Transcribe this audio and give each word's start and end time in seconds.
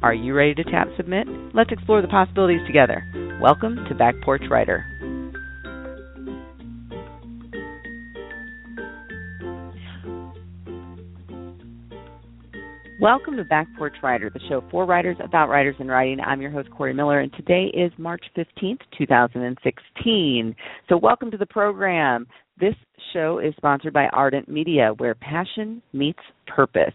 Are 0.00 0.14
you 0.14 0.32
ready 0.32 0.54
to 0.54 0.62
tap 0.62 0.86
submit? 0.96 1.26
Let's 1.54 1.72
explore 1.72 2.00
the 2.00 2.06
possibilities 2.06 2.64
together. 2.68 3.02
Welcome 3.42 3.84
to 3.88 3.96
Back 3.96 4.14
Porch 4.24 4.44
Writer. 4.48 4.86
Welcome 13.00 13.36
to 13.38 13.44
Back 13.44 13.66
Porch 13.76 13.94
Writer, 14.00 14.30
the 14.32 14.38
show 14.48 14.62
for 14.70 14.86
writers, 14.86 15.16
about 15.18 15.48
writers, 15.48 15.74
and 15.80 15.88
writing. 15.88 16.20
I'm 16.20 16.40
your 16.40 16.52
host, 16.52 16.70
Corey 16.70 16.94
Miller, 16.94 17.18
and 17.18 17.32
today 17.32 17.64
is 17.74 17.90
March 17.98 18.22
15th, 18.36 18.78
2016. 18.96 20.54
So, 20.88 20.96
welcome 20.96 21.32
to 21.32 21.36
the 21.36 21.46
program. 21.46 22.28
This 22.60 22.74
show 23.12 23.40
is 23.40 23.52
sponsored 23.56 23.94
by 23.94 24.06
Ardent 24.12 24.48
Media, 24.48 24.92
where 24.98 25.16
passion 25.16 25.82
meets 25.92 26.22
purpose. 26.46 26.94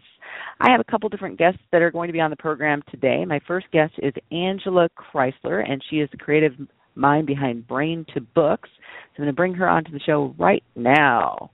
I 0.59 0.71
have 0.71 0.79
a 0.79 0.89
couple 0.89 1.09
different 1.09 1.37
guests 1.37 1.59
that 1.71 1.81
are 1.81 1.91
going 1.91 2.07
to 2.07 2.13
be 2.13 2.21
on 2.21 2.29
the 2.29 2.35
program 2.35 2.81
today. 2.89 3.25
My 3.25 3.39
first 3.47 3.67
guest 3.71 3.93
is 3.97 4.13
Angela 4.31 4.89
Chrysler, 4.97 5.69
and 5.69 5.83
she 5.89 5.97
is 5.97 6.09
the 6.11 6.17
creative 6.17 6.53
mind 6.95 7.27
behind 7.27 7.67
Brain 7.67 8.05
to 8.13 8.21
Books. 8.21 8.69
So 8.73 9.19
I'm 9.19 9.23
going 9.23 9.27
to 9.27 9.33
bring 9.35 9.53
her 9.55 9.67
onto 9.67 9.91
the 9.91 9.99
show 9.99 10.35
right 10.37 10.63
now. 10.75 11.51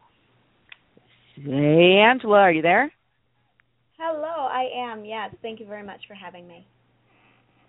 Hey, 1.35 2.03
Angela, 2.05 2.39
are 2.39 2.51
you 2.51 2.61
there? 2.61 2.91
Hello, 3.97 4.47
I 4.47 4.67
am. 4.75 5.05
Yes, 5.05 5.33
thank 5.41 5.59
you 5.59 5.65
very 5.65 5.83
much 5.83 6.01
for 6.07 6.13
having 6.13 6.47
me. 6.47 6.65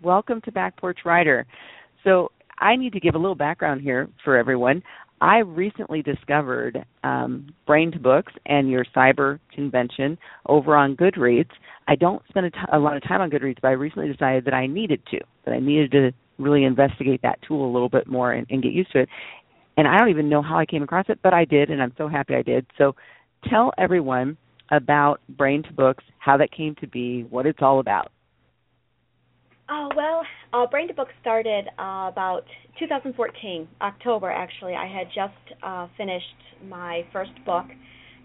Welcome 0.03 0.41
to 0.43 0.53
Back 0.53 0.77
Porch 0.77 1.01
Writer. 1.05 1.47
So, 2.05 2.33
I 2.59 2.77
need 2.77 2.93
to 2.93 3.01
give 3.01 3.15
a 3.15 3.19
little 3.19 3.35
background 3.35 3.81
here 3.81 4.09
for 4.23 4.37
everyone. 4.37 4.83
I 5.21 5.39
recently 5.39 6.03
discovered 6.03 6.85
um, 7.05 7.53
Brain 7.67 7.93
to 7.93 7.99
Books 7.99 8.33
and 8.47 8.71
your 8.71 8.85
cyber 8.97 9.39
convention 9.55 10.17
over 10.47 10.75
on 10.75 10.97
Goodreads. 10.97 11.51
I 11.89 11.97
don't 11.97 12.23
spend 12.29 12.47
a, 12.47 12.51
t- 12.51 12.59
a 12.73 12.79
lot 12.79 12.97
of 12.97 13.03
time 13.03 13.21
on 13.21 13.31
Goodreads, 13.31 13.59
but 13.61 13.69
I 13.69 13.73
recently 13.73 14.11
decided 14.11 14.47
that 14.47 14.55
I 14.55 14.67
needed 14.67 15.03
to, 15.11 15.21
that 15.45 15.53
I 15.53 15.59
needed 15.59 15.91
to 15.93 16.13
really 16.39 16.65
investigate 16.65 17.21
that 17.23 17.39
tool 17.47 17.71
a 17.71 17.73
little 17.73 17.91
bit 17.91 18.07
more 18.07 18.33
and, 18.33 18.47
and 18.49 18.63
get 18.63 18.73
used 18.73 18.93
to 18.93 19.01
it. 19.01 19.09
And 19.77 19.87
I 19.87 19.99
don't 19.99 20.09
even 20.09 20.29
know 20.29 20.43
how 20.43 20.59
I 20.59 20.65
came 20.65 20.83
across 20.83 21.07
it, 21.09 21.19
but 21.23 21.35
I 21.35 21.45
did, 21.45 21.71
and 21.71 21.83
I'm 21.83 21.93
so 21.99 22.09
happy 22.09 22.35
I 22.35 22.43
did. 22.43 22.67
So 22.79 22.95
tell 23.49 23.73
everyone 23.77 24.39
about 24.71 25.21
Brain 25.29 25.63
to 25.65 25.73
Books, 25.73 26.05
how 26.19 26.37
that 26.39 26.53
came 26.53 26.75
to 26.77 26.87
be, 26.87 27.23
what 27.25 27.45
it's 27.45 27.61
all 27.61 27.81
about. 27.81 28.11
Oh 29.73 29.89
well, 29.95 30.23
uh, 30.53 30.67
Brain 30.67 30.89
to 30.89 30.95
Book 30.95 31.07
started 31.21 31.69
uh, 31.79 32.11
about 32.11 32.43
2014, 32.81 33.69
October 33.81 34.29
actually. 34.29 34.75
I 34.75 34.89
had 34.89 35.07
just 35.15 35.63
uh, 35.63 35.87
finished 35.97 36.25
my 36.67 37.03
first 37.13 37.31
book, 37.47 37.67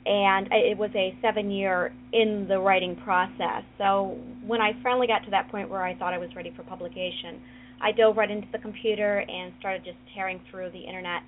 and 0.07 0.47
it 0.51 0.75
was 0.75 0.89
a 0.95 1.15
seven-year 1.21 1.93
in 2.13 2.47
the 2.49 2.57
writing 2.57 2.95
process. 3.03 3.61
So 3.77 4.17
when 4.43 4.59
I 4.59 4.71
finally 4.81 5.05
got 5.05 5.19
to 5.25 5.31
that 5.31 5.51
point 5.51 5.69
where 5.69 5.83
I 5.83 5.93
thought 5.93 6.15
I 6.15 6.17
was 6.17 6.31
ready 6.35 6.51
for 6.55 6.63
publication, 6.63 7.39
I 7.79 7.91
dove 7.91 8.17
right 8.17 8.31
into 8.31 8.47
the 8.51 8.57
computer 8.57 9.19
and 9.19 9.53
started 9.59 9.83
just 9.85 9.97
tearing 10.15 10.41
through 10.49 10.71
the 10.71 10.79
internet 10.81 11.21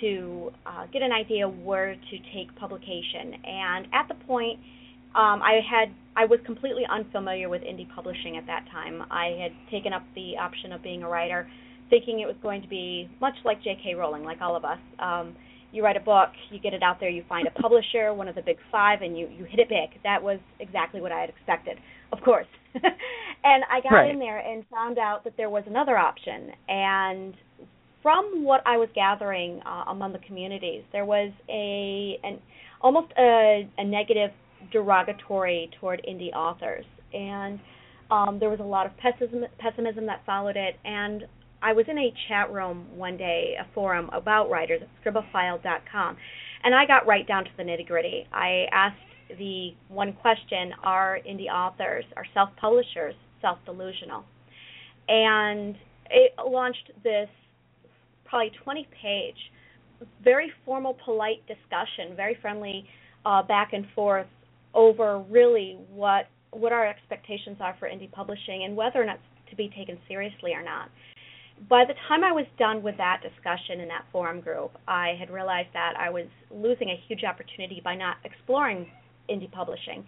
to 0.00 0.50
uh, 0.66 0.86
get 0.92 1.02
an 1.02 1.12
idea 1.12 1.48
where 1.48 1.94
to 1.94 2.18
take 2.34 2.52
publication. 2.56 3.34
And 3.44 3.86
at 3.92 4.08
the 4.08 4.16
point 4.26 4.58
um, 5.14 5.42
I 5.42 5.60
had 5.68 5.94
I 6.16 6.26
was 6.26 6.40
completely 6.44 6.82
unfamiliar 6.90 7.48
with 7.48 7.62
indie 7.62 7.88
publishing 7.94 8.36
at 8.36 8.46
that 8.46 8.66
time. 8.70 9.02
I 9.10 9.36
had 9.40 9.52
taken 9.70 9.92
up 9.92 10.02
the 10.14 10.36
option 10.38 10.72
of 10.72 10.82
being 10.82 11.02
a 11.02 11.08
writer, 11.08 11.48
thinking 11.88 12.20
it 12.20 12.26
was 12.26 12.36
going 12.42 12.60
to 12.62 12.68
be 12.68 13.08
much 13.20 13.34
like 13.44 13.62
J.K. 13.62 13.94
Rowling, 13.94 14.22
like 14.22 14.40
all 14.40 14.54
of 14.54 14.64
us. 14.64 14.78
Um, 14.98 15.34
you 15.72 15.82
write 15.82 15.96
a 15.96 16.00
book, 16.00 16.28
you 16.50 16.60
get 16.60 16.74
it 16.74 16.82
out 16.82 17.00
there, 17.00 17.08
you 17.08 17.24
find 17.28 17.48
a 17.48 17.50
publisher, 17.50 18.12
one 18.12 18.28
of 18.28 18.34
the 18.34 18.42
big 18.42 18.58
five, 18.70 19.00
and 19.00 19.18
you 19.18 19.28
you 19.28 19.44
hit 19.44 19.58
it 19.58 19.68
big. 19.68 20.02
That 20.02 20.22
was 20.22 20.38
exactly 20.60 21.00
what 21.00 21.12
I 21.12 21.20
had 21.20 21.30
expected, 21.30 21.78
of 22.12 22.20
course. 22.20 22.46
and 22.74 23.64
I 23.70 23.80
got 23.82 23.96
right. 23.96 24.10
in 24.10 24.18
there 24.18 24.38
and 24.38 24.64
found 24.70 24.98
out 24.98 25.24
that 25.24 25.34
there 25.36 25.50
was 25.50 25.64
another 25.66 25.96
option. 25.96 26.50
And 26.68 27.34
from 28.02 28.44
what 28.44 28.60
I 28.66 28.76
was 28.76 28.88
gathering 28.94 29.60
uh, 29.64 29.84
among 29.88 30.12
the 30.12 30.18
communities, 30.26 30.82
there 30.92 31.04
was 31.06 31.32
a 31.48 32.18
an 32.22 32.38
almost 32.82 33.12
a, 33.18 33.68
a 33.78 33.84
negative 33.84 34.30
derogatory 34.70 35.70
toward 35.80 36.04
indie 36.08 36.32
authors, 36.32 36.84
and 37.12 37.58
um, 38.10 38.38
there 38.38 38.50
was 38.50 38.60
a 38.60 38.64
lot 38.64 38.86
of 38.86 38.92
pessimism, 38.98 39.44
pessimism 39.58 40.06
that 40.06 40.22
followed 40.26 40.56
it. 40.56 40.76
And 40.84 41.24
I 41.62 41.72
was 41.72 41.86
in 41.88 41.98
a 41.98 42.12
chat 42.28 42.52
room 42.52 42.86
one 42.94 43.16
day, 43.16 43.54
a 43.58 43.66
forum 43.74 44.10
about 44.12 44.50
writers 44.50 44.82
at 44.82 44.88
scribophile.com, 45.04 46.16
and 46.64 46.74
I 46.74 46.86
got 46.86 47.06
right 47.06 47.26
down 47.26 47.44
to 47.44 47.50
the 47.56 47.62
nitty 47.62 47.86
gritty. 47.86 48.26
I 48.32 48.66
asked 48.72 48.96
the 49.38 49.74
one 49.88 50.12
question: 50.12 50.72
Are 50.82 51.18
indie 51.28 51.50
authors, 51.50 52.04
are 52.16 52.26
self-publishers, 52.34 53.14
self-delusional? 53.40 54.24
And 55.08 55.76
it 56.10 56.32
launched 56.46 56.92
this 57.02 57.28
probably 58.24 58.52
20 58.62 58.88
page, 59.02 59.36
very 60.22 60.50
formal, 60.64 60.96
polite 61.04 61.42
discussion, 61.46 62.16
very 62.16 62.36
friendly 62.40 62.86
uh, 63.24 63.42
back 63.42 63.72
and 63.72 63.86
forth 63.94 64.26
over 64.74 65.20
really 65.30 65.78
what 65.90 66.26
what 66.52 66.72
our 66.72 66.86
expectations 66.86 67.56
are 67.60 67.74
for 67.78 67.88
indie 67.88 68.10
publishing 68.12 68.64
and 68.64 68.76
whether 68.76 69.00
or 69.00 69.06
not 69.06 69.18
to 69.48 69.56
be 69.56 69.70
taken 69.76 69.98
seriously 70.06 70.52
or 70.52 70.62
not. 70.62 70.90
By 71.68 71.84
the 71.86 71.94
time 72.08 72.24
I 72.24 72.32
was 72.32 72.46
done 72.58 72.82
with 72.82 72.96
that 72.98 73.20
discussion 73.22 73.80
in 73.80 73.88
that 73.88 74.04
forum 74.12 74.40
group, 74.40 74.72
I 74.88 75.14
had 75.18 75.30
realized 75.30 75.68
that 75.74 75.94
I 75.98 76.10
was 76.10 76.26
losing 76.50 76.90
a 76.90 77.00
huge 77.06 77.24
opportunity 77.24 77.80
by 77.82 77.94
not 77.94 78.16
exploring 78.24 78.86
indie 79.30 79.50
publishing. 79.50 80.04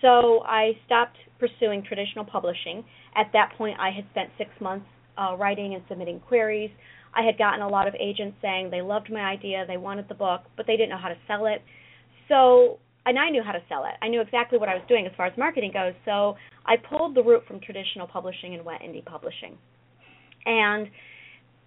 So 0.00 0.42
I 0.44 0.72
stopped 0.86 1.16
pursuing 1.38 1.82
traditional 1.82 2.24
publishing. 2.24 2.84
At 3.16 3.30
that 3.32 3.52
point, 3.56 3.78
I 3.78 3.90
had 3.90 4.04
spent 4.10 4.30
six 4.38 4.50
months 4.60 4.86
uh, 5.18 5.36
writing 5.38 5.74
and 5.74 5.82
submitting 5.88 6.20
queries. 6.20 6.70
I 7.14 7.22
had 7.22 7.38
gotten 7.38 7.62
a 7.62 7.68
lot 7.68 7.86
of 7.86 7.94
agents 8.00 8.36
saying 8.42 8.70
they 8.70 8.82
loved 8.82 9.12
my 9.12 9.20
idea, 9.20 9.64
they 9.66 9.76
wanted 9.76 10.08
the 10.08 10.14
book, 10.14 10.42
but 10.56 10.66
they 10.66 10.76
didn't 10.76 10.90
know 10.90 10.98
how 10.98 11.08
to 11.08 11.18
sell 11.28 11.46
it. 11.46 11.62
So 12.28 12.78
and 13.06 13.18
I 13.18 13.30
knew 13.30 13.42
how 13.42 13.52
to 13.52 13.62
sell 13.68 13.84
it. 13.84 13.94
I 14.02 14.08
knew 14.08 14.20
exactly 14.20 14.58
what 14.58 14.68
I 14.68 14.74
was 14.74 14.82
doing 14.88 15.06
as 15.06 15.12
far 15.16 15.26
as 15.26 15.36
marketing 15.36 15.72
goes. 15.72 15.92
So 16.04 16.36
I 16.66 16.76
pulled 16.76 17.14
the 17.14 17.22
route 17.22 17.44
from 17.46 17.60
traditional 17.60 18.06
publishing 18.06 18.54
and 18.54 18.64
went 18.64 18.82
indie 18.82 19.04
publishing. 19.04 19.58
And 20.46 20.88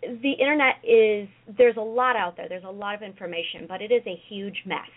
the 0.02 0.32
internet 0.32 0.76
is 0.84 1.28
there's 1.58 1.78
a 1.78 1.82
lot 1.82 2.16
out 2.16 2.38
there. 2.38 2.48
There's 2.50 2.64
a 2.64 2.72
lot 2.72 2.96
of 2.96 3.02
information, 3.02 3.66
but 3.68 3.82
it 3.82 3.92
is 3.92 4.02
a 4.06 4.20
huge 4.30 4.64
mess. 4.66 4.90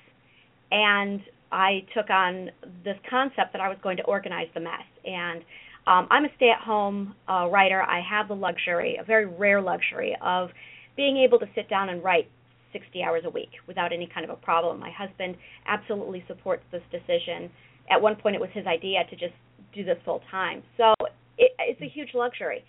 And 0.71 1.21
I 1.53 1.85
took 1.95 2.11
on 2.11 2.51
this 2.85 2.97
concept 3.09 3.53
that 3.53 3.61
I 3.61 3.69
was 3.69 3.79
going 3.83 3.97
to 3.97 4.05
organize 4.05 4.49
the 4.55 4.61
mess. 4.61 4.87
And 5.05 5.43
um, 5.87 6.07
I'm 6.11 6.25
a 6.25 6.29
stay-at-home 6.37 7.15
uh, 7.29 7.49
writer. 7.51 7.83
I 7.83 8.01
have 8.09 8.29
the 8.29 8.35
luxury, 8.35 8.97
a 9.01 9.05
very 9.05 9.27
rare 9.27 9.61
luxury, 9.61 10.17
of 10.23 10.51
being 10.97 11.17
able 11.17 11.39
to 11.39 11.47
sit 11.55 11.69
down 11.69 11.89
and 11.89 12.05
write 12.05 12.29
60 12.73 13.03
hours 13.03 13.23
a 13.25 13.31
week 13.31 13.51
without 13.67 13.93
any 13.93 14.09
kind 14.13 14.25
of 14.25 14.31
a 14.31 14.41
problem. 14.41 14.79
My 14.79 14.91
husband 14.91 15.37
absolutely 15.67 16.25
supports 16.27 16.63
this 16.73 16.83
decision. 16.91 17.51
At 17.91 18.01
one 18.01 18.17
point, 18.17 18.37
it 18.37 18.41
was 18.41 18.51
his 18.53 18.67
idea 18.67 19.05
to 19.09 19.17
just 19.17 19.35
do 19.75 19.85
this 19.85 19.99
full 20.05 20.23
time. 20.31 20.63
So 20.77 20.95
it, 21.39 21.53
it's 21.59 21.81
a 21.81 21.89
huge 21.89 22.11
luxury 22.15 22.65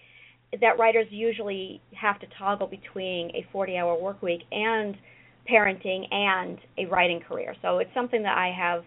that 0.59 0.77
writers 0.77 1.07
usually 1.09 1.81
have 1.93 2.19
to 2.19 2.27
toggle 2.37 2.67
between 2.67 3.29
a 3.29 3.45
40 3.51 3.77
hour 3.77 3.99
work 3.99 4.21
week 4.21 4.41
and 4.51 4.95
parenting 5.49 6.11
and 6.13 6.57
a 6.77 6.85
writing 6.85 7.21
career. 7.21 7.55
So 7.61 7.79
it's 7.79 7.93
something 7.93 8.21
that 8.23 8.37
I 8.37 8.51
have 8.51 8.83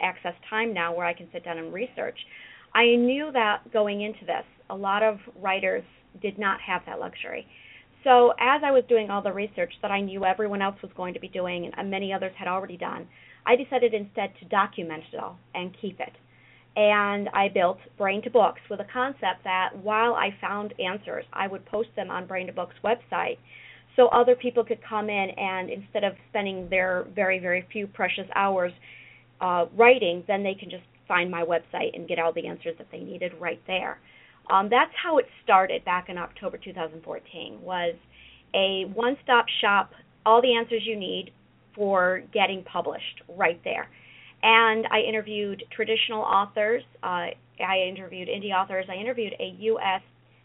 access 0.00 0.34
time 0.50 0.74
now 0.74 0.94
where 0.94 1.06
I 1.06 1.14
can 1.14 1.28
sit 1.32 1.44
down 1.44 1.58
and 1.58 1.72
research. 1.72 2.18
I 2.74 2.96
knew 2.96 3.30
that 3.32 3.72
going 3.72 4.02
into 4.02 4.20
this, 4.26 4.44
a 4.70 4.74
lot 4.74 5.02
of 5.02 5.18
writers 5.40 5.84
did 6.20 6.38
not 6.38 6.60
have 6.60 6.82
that 6.86 7.00
luxury. 7.00 7.46
So 8.04 8.32
as 8.38 8.62
I 8.64 8.70
was 8.70 8.84
doing 8.88 9.10
all 9.10 9.22
the 9.22 9.32
research 9.32 9.72
that 9.82 9.90
I 9.90 10.00
knew 10.00 10.24
everyone 10.24 10.62
else 10.62 10.76
was 10.82 10.92
going 10.96 11.14
to 11.14 11.20
be 11.20 11.28
doing 11.28 11.70
and 11.76 11.90
many 11.90 12.12
others 12.12 12.32
had 12.38 12.48
already 12.48 12.76
done, 12.76 13.06
I 13.46 13.56
decided 13.56 13.94
instead 13.94 14.32
to 14.40 14.44
document 14.46 15.04
it 15.12 15.18
all 15.18 15.38
and 15.54 15.74
keep 15.80 16.00
it. 16.00 16.12
And 16.76 17.28
I 17.30 17.48
built 17.48 17.78
Brain 17.96 18.22
to 18.22 18.30
Books 18.30 18.60
with 18.70 18.80
a 18.80 18.86
concept 18.92 19.42
that 19.44 19.70
while 19.82 20.14
I 20.14 20.30
found 20.40 20.74
answers, 20.78 21.24
I 21.32 21.48
would 21.48 21.66
post 21.66 21.88
them 21.96 22.10
on 22.10 22.26
Brain 22.26 22.46
to 22.46 22.52
Books 22.52 22.76
website 22.84 23.38
so 23.96 24.06
other 24.08 24.36
people 24.36 24.64
could 24.64 24.78
come 24.88 25.10
in 25.10 25.30
and 25.30 25.70
instead 25.70 26.04
of 26.04 26.12
spending 26.30 26.68
their 26.70 27.06
very, 27.16 27.40
very 27.40 27.66
few 27.72 27.88
precious 27.88 28.26
hours 28.36 28.72
uh, 29.40 29.66
writing, 29.76 30.22
then 30.28 30.44
they 30.44 30.54
can 30.54 30.70
just 30.70 30.84
find 31.08 31.30
my 31.30 31.42
website 31.42 31.94
and 31.94 32.06
get 32.06 32.20
all 32.20 32.32
the 32.32 32.46
answers 32.46 32.76
that 32.78 32.86
they 32.92 33.00
needed 33.00 33.32
right 33.40 33.60
there. 33.66 33.98
Um, 34.50 34.68
that's 34.70 34.92
how 35.02 35.18
it 35.18 35.26
started 35.44 35.84
back 35.84 36.08
in 36.08 36.18
October 36.18 36.58
2014. 36.58 37.60
Was 37.62 37.94
a 38.54 38.84
one-stop 38.94 39.46
shop, 39.60 39.90
all 40.24 40.40
the 40.40 40.56
answers 40.56 40.82
you 40.84 40.96
need 40.96 41.32
for 41.74 42.22
getting 42.32 42.64
published 42.64 43.22
right 43.36 43.60
there. 43.64 43.88
And 44.42 44.86
I 44.90 45.00
interviewed 45.00 45.64
traditional 45.74 46.22
authors. 46.22 46.82
Uh, 47.02 47.34
I 47.60 47.78
interviewed 47.88 48.28
indie 48.28 48.52
authors. 48.52 48.86
I 48.88 48.94
interviewed 48.94 49.34
a 49.38 49.54
U.S. 49.60 50.02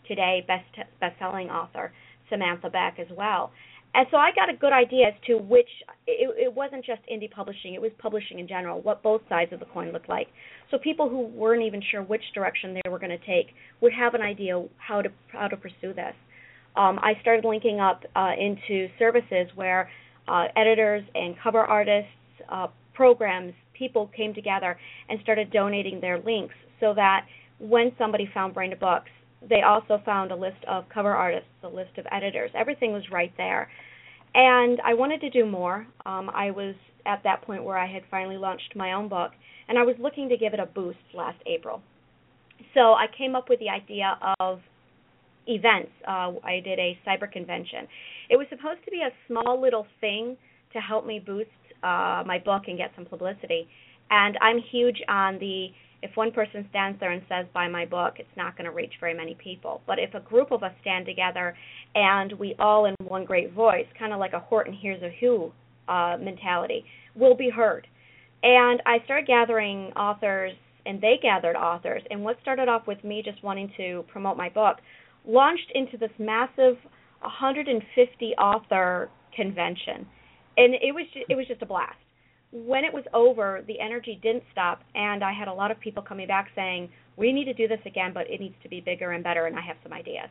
Today 0.07 0.43
best 0.47 0.87
best-selling 0.99 1.49
author, 1.49 1.93
Samantha 2.29 2.69
Beck, 2.69 2.97
as 2.99 3.07
well. 3.15 3.51
And 3.95 4.07
so 4.09 4.17
I 4.17 4.31
got 4.35 4.49
a 4.49 4.57
good 4.57 4.73
idea 4.73 5.07
as 5.07 5.13
to 5.27 5.35
which 5.37 5.69
it, 6.07 6.29
it 6.37 6.53
wasn't 6.53 6.83
just 6.83 7.01
indie 7.11 7.29
publishing; 7.29 7.75
it 7.75 7.81
was 7.81 7.91
publishing 7.99 8.39
in 8.39 8.47
general. 8.47 8.81
What 8.81 9.03
both 9.03 9.21
sides 9.29 9.53
of 9.53 9.59
the 9.59 9.67
coin 9.67 9.91
looked 9.91 10.09
like. 10.09 10.27
So 10.71 10.77
people 10.77 11.09
who 11.09 11.27
weren't 11.27 11.63
even 11.63 11.81
sure 11.91 12.01
which 12.01 12.23
direction 12.33 12.73
they 12.73 12.89
were 12.89 12.99
going 12.99 13.11
to 13.11 13.25
take 13.25 13.53
would 13.81 13.93
have 13.93 14.15
an 14.15 14.21
idea 14.21 14.63
how 14.77 15.01
to 15.01 15.09
how 15.31 15.47
to 15.47 15.57
pursue 15.57 15.93
this. 15.93 16.15
Um, 16.75 16.97
I 17.03 17.13
started 17.21 17.45
linking 17.45 17.79
up 17.79 18.03
uh, 18.15 18.31
into 18.39 18.87
services 18.97 19.47
where 19.53 19.89
uh, 20.27 20.45
editors 20.55 21.03
and 21.13 21.35
cover 21.43 21.59
artists, 21.59 22.09
uh, 22.49 22.67
programs, 22.95 23.53
people 23.77 24.09
came 24.15 24.33
together 24.33 24.77
and 25.09 25.19
started 25.21 25.51
donating 25.51 26.01
their 26.01 26.19
links 26.19 26.55
so 26.79 26.93
that 26.95 27.25
when 27.59 27.91
somebody 27.97 28.27
found 28.33 28.53
Brain 28.53 28.71
to 28.71 28.75
Books, 28.75 29.09
they 29.49 29.61
also 29.61 30.01
found 30.05 30.31
a 30.31 30.35
list 30.35 30.63
of 30.67 30.85
cover 30.93 31.13
artists, 31.13 31.49
a 31.63 31.67
list 31.67 31.97
of 31.97 32.05
editors. 32.11 32.51
Everything 32.55 32.93
was 32.93 33.03
right 33.11 33.33
there. 33.37 33.69
And 34.33 34.79
I 34.83 34.93
wanted 34.93 35.21
to 35.21 35.29
do 35.29 35.45
more. 35.45 35.85
Um, 36.05 36.29
I 36.33 36.51
was 36.51 36.75
at 37.05 37.21
that 37.23 37.41
point 37.43 37.63
where 37.63 37.77
I 37.77 37.91
had 37.91 38.03
finally 38.09 38.37
launched 38.37 38.75
my 38.75 38.93
own 38.93 39.09
book, 39.09 39.31
and 39.67 39.77
I 39.77 39.83
was 39.83 39.95
looking 39.99 40.29
to 40.29 40.37
give 40.37 40.53
it 40.53 40.59
a 40.59 40.65
boost 40.65 40.97
last 41.13 41.37
April. 41.45 41.81
So 42.73 42.93
I 42.93 43.05
came 43.15 43.35
up 43.35 43.49
with 43.49 43.59
the 43.59 43.69
idea 43.69 44.17
of 44.39 44.59
events. 45.47 45.91
Uh, 46.07 46.33
I 46.43 46.61
did 46.63 46.79
a 46.79 46.97
cyber 47.05 47.31
convention. 47.31 47.87
It 48.29 48.37
was 48.37 48.47
supposed 48.49 48.83
to 48.85 48.91
be 48.91 49.01
a 49.01 49.11
small 49.27 49.61
little 49.61 49.85
thing 50.01 50.37
to 50.73 50.79
help 50.79 51.05
me 51.05 51.19
boost 51.19 51.49
uh, 51.83 52.23
my 52.25 52.41
book 52.43 52.63
and 52.67 52.77
get 52.77 52.91
some 52.95 53.05
publicity. 53.05 53.67
And 54.09 54.37
I'm 54.41 54.59
huge 54.71 54.97
on 55.07 55.37
the 55.39 55.67
if 56.03 56.15
one 56.15 56.31
person 56.31 56.65
stands 56.69 56.99
there 56.99 57.11
and 57.11 57.21
says 57.29 57.45
buy 57.53 57.67
my 57.67 57.85
book, 57.85 58.15
it's 58.17 58.35
not 58.35 58.57
going 58.57 58.65
to 58.65 58.71
reach 58.71 58.93
very 58.99 59.13
many 59.13 59.35
people. 59.41 59.81
But 59.87 59.99
if 59.99 60.13
a 60.13 60.19
group 60.19 60.51
of 60.51 60.61
us 60.61 60.73
stand 60.81 61.05
together 61.05 61.55
and 61.95 62.33
we 62.33 62.55
all 62.59 62.85
in 62.85 62.95
one 63.05 63.23
great 63.23 63.53
voice, 63.53 63.85
kind 63.97 64.11
of 64.11 64.19
like 64.19 64.33
a 64.33 64.39
Horton 64.39 64.73
hears 64.73 65.01
a 65.01 65.15
who 65.19 65.51
uh, 65.87 66.17
mentality, 66.19 66.83
will 67.15 67.35
be 67.35 67.49
heard. 67.49 67.87
And 68.43 68.81
I 68.85 68.97
started 69.05 69.27
gathering 69.27 69.93
authors, 69.95 70.51
and 70.85 70.99
they 70.99 71.15
gathered 71.21 71.55
authors. 71.55 72.01
And 72.11 72.21
what 72.21 72.37
started 72.41 72.67
off 72.67 72.85
with 72.85 73.01
me 73.05 73.21
just 73.23 73.41
wanting 73.41 73.71
to 73.77 74.03
promote 74.11 74.35
my 74.35 74.49
book 74.49 74.77
launched 75.25 75.71
into 75.73 75.97
this 75.97 76.11
massive 76.19 76.75
150 77.21 78.33
author 78.33 79.09
convention, 79.33 80.05
and 80.57 80.73
it 80.73 80.93
was 80.93 81.05
just, 81.13 81.25
it 81.29 81.35
was 81.35 81.47
just 81.47 81.61
a 81.61 81.65
blast. 81.65 81.95
When 82.53 82.85
it 82.85 82.93
was 82.93 83.03
over, 83.13 83.63
the 83.67 83.79
energy 83.79 84.19
didn't 84.21 84.43
stop, 84.51 84.81
and 84.93 85.23
I 85.23 85.33
had 85.33 85.47
a 85.47 85.53
lot 85.53 85.71
of 85.71 85.79
people 85.79 86.03
coming 86.03 86.27
back 86.27 86.49
saying, 86.55 86.89
"We 87.17 87.33
need 87.33 87.45
to 87.45 87.53
do 87.53 87.67
this 87.67 87.79
again, 87.85 88.11
but 88.13 88.29
it 88.29 88.39
needs 88.39 88.55
to 88.63 88.69
be 88.69 88.79
bigger 88.79 89.11
and 89.11 89.23
better." 89.23 89.47
And 89.47 89.57
I 89.57 89.61
have 89.61 89.77
some 89.81 89.91
ideas. 89.91 90.29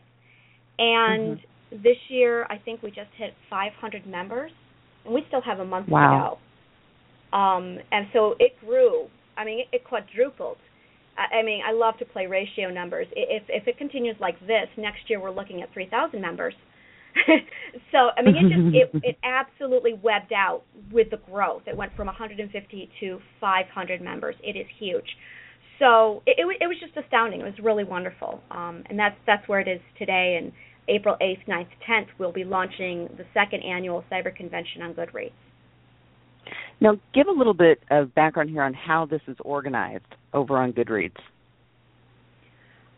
And 0.79 1.39
mm-hmm. 1.39 1.83
this 1.83 1.97
year, 2.09 2.47
I 2.49 2.59
think 2.59 2.83
we 2.83 2.91
just 2.91 3.11
hit 3.17 3.35
500 3.51 4.07
members, 4.07 4.53
and 5.05 5.13
we 5.13 5.25
still 5.29 5.43
have 5.43 5.59
a 5.59 5.65
month 5.65 5.89
wow. 5.89 6.39
to 7.31 7.37
go. 7.37 7.37
Um, 7.37 7.79
and 7.91 8.07
so 8.13 8.37
it 8.39 8.53
grew. 8.61 9.09
I 9.37 9.45
mean, 9.45 9.61
it, 9.61 9.69
it 9.73 9.85
quadrupled 9.85 10.59
I 11.17 11.43
mean, 11.43 11.61
I 11.67 11.73
love 11.73 11.99
to 11.99 12.05
play 12.05 12.27
ratio 12.27 12.71
numbers. 12.71 13.07
If 13.15 13.43
if 13.49 13.69
it 13.69 13.77
continues 13.77 14.17
like 14.21 14.39
this, 14.41 14.69
next 14.79 15.09
year 15.09 15.21
we're 15.21 15.31
looking 15.31 15.63
at 15.63 15.73
3,000 15.73 16.21
members. 16.21 16.55
so 17.93 18.11
I 18.17 18.23
mean, 18.23 18.37
it 18.37 18.49
just 18.49 18.95
it 18.95 19.03
it 19.11 19.19
absolutely 19.23 19.95
webbed 19.95 20.33
out 20.33 20.63
with 20.91 21.11
the 21.11 21.19
growth. 21.31 21.63
It 21.67 21.77
went 21.77 21.95
from 21.97 22.07
150 22.07 22.91
to 23.01 23.19
500 23.41 24.01
members. 24.01 24.35
It 24.43 24.57
is 24.57 24.67
huge. 24.79 25.17
So 25.79 26.23
it 26.27 26.37
it, 26.39 26.47
it 26.61 26.67
was 26.67 26.77
just 26.81 26.97
astounding. 26.97 27.41
It 27.41 27.45
was 27.45 27.59
really 27.63 27.85
wonderful. 27.85 28.41
Um, 28.51 28.85
and 28.89 28.99
that's 28.99 29.17
that's 29.27 29.47
where 29.49 29.61
it 29.61 29.69
is 29.69 29.81
today. 29.99 30.39
And 30.41 30.53
April 30.89 31.17
8th, 31.21 31.47
9th, 31.47 31.69
10th, 31.89 32.07
we'll 32.19 32.33
be 32.33 32.45
launching 32.45 33.09
the 33.17 33.25
second 33.33 33.63
annual 33.63 34.05
Cyber 34.11 34.35
Convention 34.35 34.83
on 34.83 34.95
Goodreads. 34.95 35.33
Now, 36.81 36.99
give 37.15 37.29
a 37.29 37.31
little 37.31 37.55
bit 37.55 37.81
of 37.91 38.13
background 38.15 38.51
here 38.51 38.65
on 38.65 38.75
how 38.75 39.07
this 39.07 39.21
is 39.29 39.37
organized 39.45 40.05
over 40.35 40.59
on 40.59 40.73
Goodreads. 40.73 41.17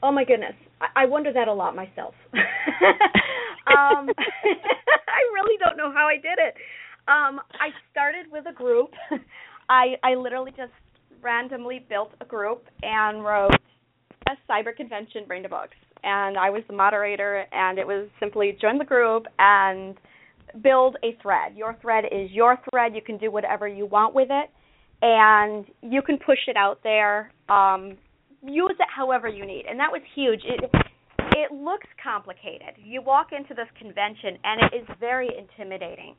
Oh 0.03 0.13
my 0.13 0.25
goodness, 0.25 0.55
I, 0.95 1.07
wonder 1.07 1.33
that 1.33 1.49
a 1.49 1.53
lot 1.53 1.75
myself. 1.75 2.15
um, 3.77 4.09
I 4.09 5.23
really 5.35 5.59
don't 5.59 5.77
know 5.77 5.93
how 5.93 6.07
I 6.07 6.17
did 6.17 6.39
it. 6.39 6.55
Um, 7.07 7.41
I 7.61 7.71
started 7.91 8.27
with 8.31 8.47
a 8.49 8.53
group. 8.53 8.91
I 9.69 9.95
I 10.03 10.15
literally 10.15 10.53
just 10.57 10.73
randomly 11.23 11.85
built 11.89 12.13
a 12.21 12.25
group 12.25 12.67
and 12.83 13.25
wrote 13.25 13.53
a 14.29 14.33
cyber 14.51 14.75
convention 14.75 15.25
brain 15.27 15.43
to 15.43 15.49
books 15.49 15.77
and 16.03 16.37
I 16.37 16.51
was 16.51 16.63
the 16.69 16.75
moderator 16.75 17.47
and 17.51 17.79
it 17.79 17.87
was 17.87 18.09
simply 18.21 18.57
join 18.61 18.79
the 18.79 18.85
group 18.85 19.25
and 19.39 19.97
build 20.63 20.97
a 21.03 21.17
thread. 21.23 21.57
Your 21.57 21.77
thread 21.81 22.05
is 22.13 22.31
your 22.31 22.59
thread. 22.71 22.95
You 22.95 23.03
can 23.03 23.19
do 23.19 23.31
whatever 23.31 23.67
you 23.67 23.87
want 23.87 24.15
with 24.15 24.29
it, 24.31 24.51
and 25.03 25.65
you 25.83 26.03
can 26.03 26.19
push 26.19 26.39
it 26.47 26.57
out 26.57 26.81
there. 26.83 27.33
Um, 27.49 27.97
use 28.43 28.77
it 28.79 28.89
however 28.95 29.29
you 29.29 29.47
need, 29.47 29.65
and 29.69 29.81
that 29.81 29.91
was 29.91 30.03
huge. 30.15 30.43
It 30.45 30.71
it 31.37 31.53
looks 31.53 31.87
complicated. 32.03 32.75
You 32.83 33.03
walk 33.03 33.29
into 33.33 33.55
this 33.55 33.69
convention, 33.79 34.39
and 34.45 34.61
it 34.63 34.77
is 34.77 34.97
very 35.01 35.29
intimidating. 35.37 36.15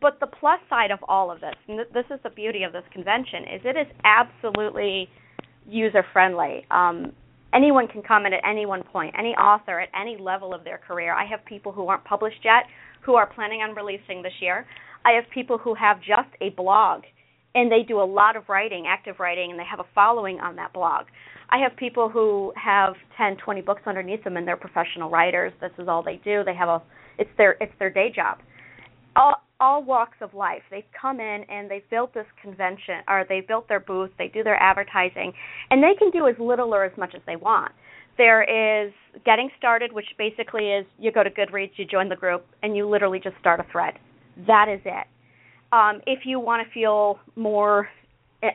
But 0.00 0.20
the 0.20 0.26
plus 0.26 0.60
side 0.68 0.90
of 0.90 0.98
all 1.08 1.30
of 1.30 1.40
this, 1.40 1.54
and 1.68 1.78
this 1.78 2.04
is 2.10 2.20
the 2.22 2.30
beauty 2.30 2.64
of 2.64 2.72
this 2.72 2.84
convention, 2.92 3.44
is 3.54 3.60
it 3.64 3.76
is 3.76 3.86
absolutely 4.04 5.08
user 5.66 6.04
friendly. 6.12 6.66
Um, 6.70 7.12
anyone 7.54 7.88
can 7.88 8.02
come 8.02 8.26
in 8.26 8.32
at 8.32 8.40
any 8.48 8.66
one 8.66 8.82
point, 8.82 9.14
any 9.18 9.30
author 9.30 9.80
at 9.80 9.88
any 9.98 10.16
level 10.20 10.52
of 10.52 10.64
their 10.64 10.78
career. 10.78 11.14
I 11.14 11.24
have 11.24 11.44
people 11.46 11.72
who 11.72 11.88
aren't 11.88 12.04
published 12.04 12.44
yet 12.44 12.64
who 13.06 13.14
are 13.14 13.26
planning 13.26 13.60
on 13.62 13.74
releasing 13.74 14.22
this 14.22 14.32
year. 14.40 14.66
I 15.04 15.12
have 15.12 15.24
people 15.32 15.58
who 15.58 15.74
have 15.74 15.98
just 15.98 16.28
a 16.40 16.50
blog 16.50 17.02
and 17.56 17.72
they 17.72 17.82
do 17.82 18.00
a 18.00 18.04
lot 18.04 18.36
of 18.36 18.44
writing, 18.50 18.84
active 18.86 19.16
writing, 19.18 19.50
and 19.50 19.58
they 19.58 19.64
have 19.64 19.80
a 19.80 19.86
following 19.94 20.38
on 20.40 20.56
that 20.56 20.74
blog. 20.74 21.06
I 21.48 21.58
have 21.58 21.74
people 21.76 22.10
who 22.10 22.52
have 22.54 22.94
10, 23.16 23.38
20 23.42 23.62
books 23.62 23.80
underneath 23.86 24.22
them 24.24 24.36
and 24.36 24.46
they're 24.46 24.58
professional 24.58 25.08
writers. 25.08 25.52
This 25.60 25.70
is 25.78 25.88
all 25.88 26.02
they 26.02 26.20
do. 26.22 26.42
They 26.44 26.54
have 26.54 26.68
a 26.68 26.82
it's 27.18 27.30
their 27.38 27.56
it's 27.60 27.72
their 27.78 27.88
day 27.88 28.12
job. 28.14 28.38
All 29.14 29.36
all 29.58 29.82
walks 29.82 30.18
of 30.20 30.34
life. 30.34 30.60
They've 30.70 30.84
come 31.00 31.18
in 31.18 31.44
and 31.48 31.70
they've 31.70 31.88
built 31.88 32.12
this 32.12 32.26
convention 32.42 32.96
or 33.08 33.24
they've 33.26 33.46
built 33.46 33.68
their 33.68 33.80
booth, 33.80 34.10
they 34.18 34.28
do 34.28 34.42
their 34.42 34.60
advertising, 34.62 35.32
and 35.70 35.82
they 35.82 35.94
can 35.98 36.10
do 36.10 36.28
as 36.28 36.34
little 36.38 36.74
or 36.74 36.84
as 36.84 36.92
much 36.98 37.14
as 37.14 37.22
they 37.26 37.36
want. 37.36 37.72
There 38.18 38.42
is 38.42 38.92
getting 39.24 39.48
started, 39.56 39.92
which 39.92 40.06
basically 40.18 40.72
is 40.72 40.84
you 40.98 41.10
go 41.10 41.22
to 41.22 41.30
Goodreads, 41.30 41.70
you 41.76 41.86
join 41.86 42.10
the 42.10 42.16
group, 42.16 42.44
and 42.62 42.76
you 42.76 42.86
literally 42.86 43.20
just 43.20 43.36
start 43.40 43.60
a 43.60 43.66
thread. 43.72 43.94
That 44.46 44.68
is 44.68 44.80
it. 44.84 45.06
Um, 45.72 46.00
if 46.06 46.20
you 46.24 46.40
want 46.40 46.66
to 46.66 46.72
feel 46.72 47.18
more 47.34 47.88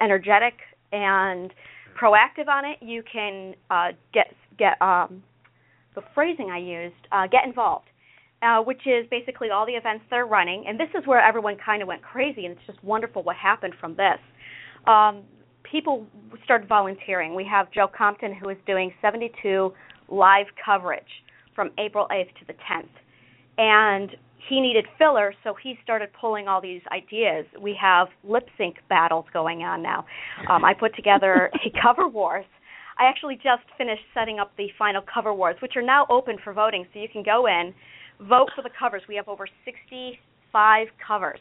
energetic 0.01 0.53
and 0.91 1.53
proactive 1.99 2.47
on 2.47 2.65
it, 2.65 2.77
you 2.81 3.03
can 3.11 3.53
uh, 3.69 3.89
get 4.13 4.33
get 4.57 4.81
um, 4.81 5.23
the 5.95 6.01
phrasing 6.13 6.49
I 6.51 6.59
used, 6.59 7.07
uh, 7.11 7.27
get 7.27 7.45
involved, 7.45 7.87
uh, 8.41 8.59
which 8.61 8.81
is 8.85 9.05
basically 9.09 9.49
all 9.49 9.65
the 9.65 9.73
events 9.73 10.05
they're 10.09 10.25
running. 10.25 10.65
And 10.67 10.79
this 10.79 10.89
is 10.97 11.05
where 11.05 11.21
everyone 11.21 11.57
kind 11.63 11.81
of 11.81 11.87
went 11.87 12.01
crazy, 12.01 12.45
and 12.45 12.55
it's 12.55 12.65
just 12.67 12.83
wonderful 12.83 13.23
what 13.23 13.35
happened 13.35 13.73
from 13.79 13.95
this. 13.95 14.19
Um, 14.87 15.23
people 15.69 16.05
started 16.43 16.67
volunteering. 16.67 17.35
We 17.35 17.45
have 17.45 17.71
Joe 17.71 17.87
Compton 17.87 18.33
who 18.33 18.49
is 18.49 18.57
doing 18.65 18.93
72 19.01 19.73
live 20.09 20.47
coverage 20.63 21.03
from 21.55 21.71
April 21.77 22.07
8th 22.11 22.33
to 22.39 22.45
the 22.47 22.53
10th. 22.53 22.89
And 23.57 24.11
he 24.49 24.61
needed 24.61 24.85
filler, 24.97 25.33
so 25.43 25.53
he 25.61 25.77
started 25.83 26.09
pulling 26.19 26.47
all 26.47 26.61
these 26.61 26.81
ideas. 26.91 27.45
We 27.59 27.77
have 27.81 28.07
lip 28.23 28.47
sync 28.57 28.77
battles 28.89 29.25
going 29.33 29.61
on 29.61 29.81
now. 29.81 30.05
Um, 30.49 30.65
I 30.65 30.73
put 30.73 30.95
together 30.95 31.49
a 31.65 31.81
cover 31.81 32.07
wars. 32.07 32.45
I 32.97 33.05
actually 33.05 33.35
just 33.35 33.63
finished 33.77 34.03
setting 34.13 34.39
up 34.39 34.51
the 34.57 34.67
final 34.77 35.01
cover 35.11 35.33
wars, 35.33 35.55
which 35.61 35.73
are 35.75 35.81
now 35.81 36.05
open 36.09 36.37
for 36.43 36.53
voting, 36.53 36.85
so 36.93 36.99
you 36.99 37.07
can 37.11 37.23
go 37.23 37.47
in, 37.47 37.73
vote 38.27 38.49
for 38.55 38.61
the 38.61 38.69
covers. 38.77 39.01
We 39.07 39.15
have 39.15 39.27
over 39.27 39.47
65 39.65 40.87
covers 41.05 41.39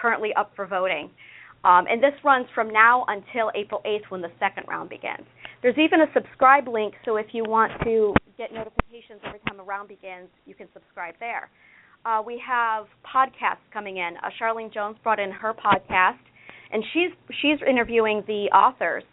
currently 0.00 0.30
up 0.36 0.52
for 0.56 0.66
voting. 0.66 1.10
Um, 1.62 1.84
and 1.90 2.02
this 2.02 2.14
runs 2.24 2.46
from 2.54 2.72
now 2.72 3.04
until 3.08 3.50
April 3.54 3.82
8th 3.84 4.08
when 4.08 4.22
the 4.22 4.32
second 4.38 4.64
round 4.66 4.88
begins. 4.88 5.26
There's 5.62 5.76
even 5.76 6.00
a 6.00 6.06
subscribe 6.14 6.66
link, 6.66 6.94
so 7.04 7.16
if 7.16 7.26
you 7.32 7.44
want 7.44 7.72
to 7.84 8.14
get 8.38 8.52
notifications 8.52 9.20
every 9.26 9.40
time 9.46 9.60
a 9.60 9.62
round 9.62 9.88
begins, 9.88 10.28
you 10.46 10.54
can 10.54 10.68
subscribe 10.72 11.14
there. 11.20 11.50
Uh, 12.04 12.22
we 12.24 12.42
have 12.46 12.86
podcasts 13.04 13.64
coming 13.72 13.98
in. 13.98 14.14
Uh, 14.22 14.30
Charlene 14.40 14.72
Jones 14.72 14.96
brought 15.02 15.20
in 15.20 15.30
her 15.30 15.52
podcast, 15.52 16.18
and 16.72 16.82
she's 16.92 17.10
she's 17.42 17.58
interviewing 17.68 18.22
the 18.26 18.46
authors 18.56 19.04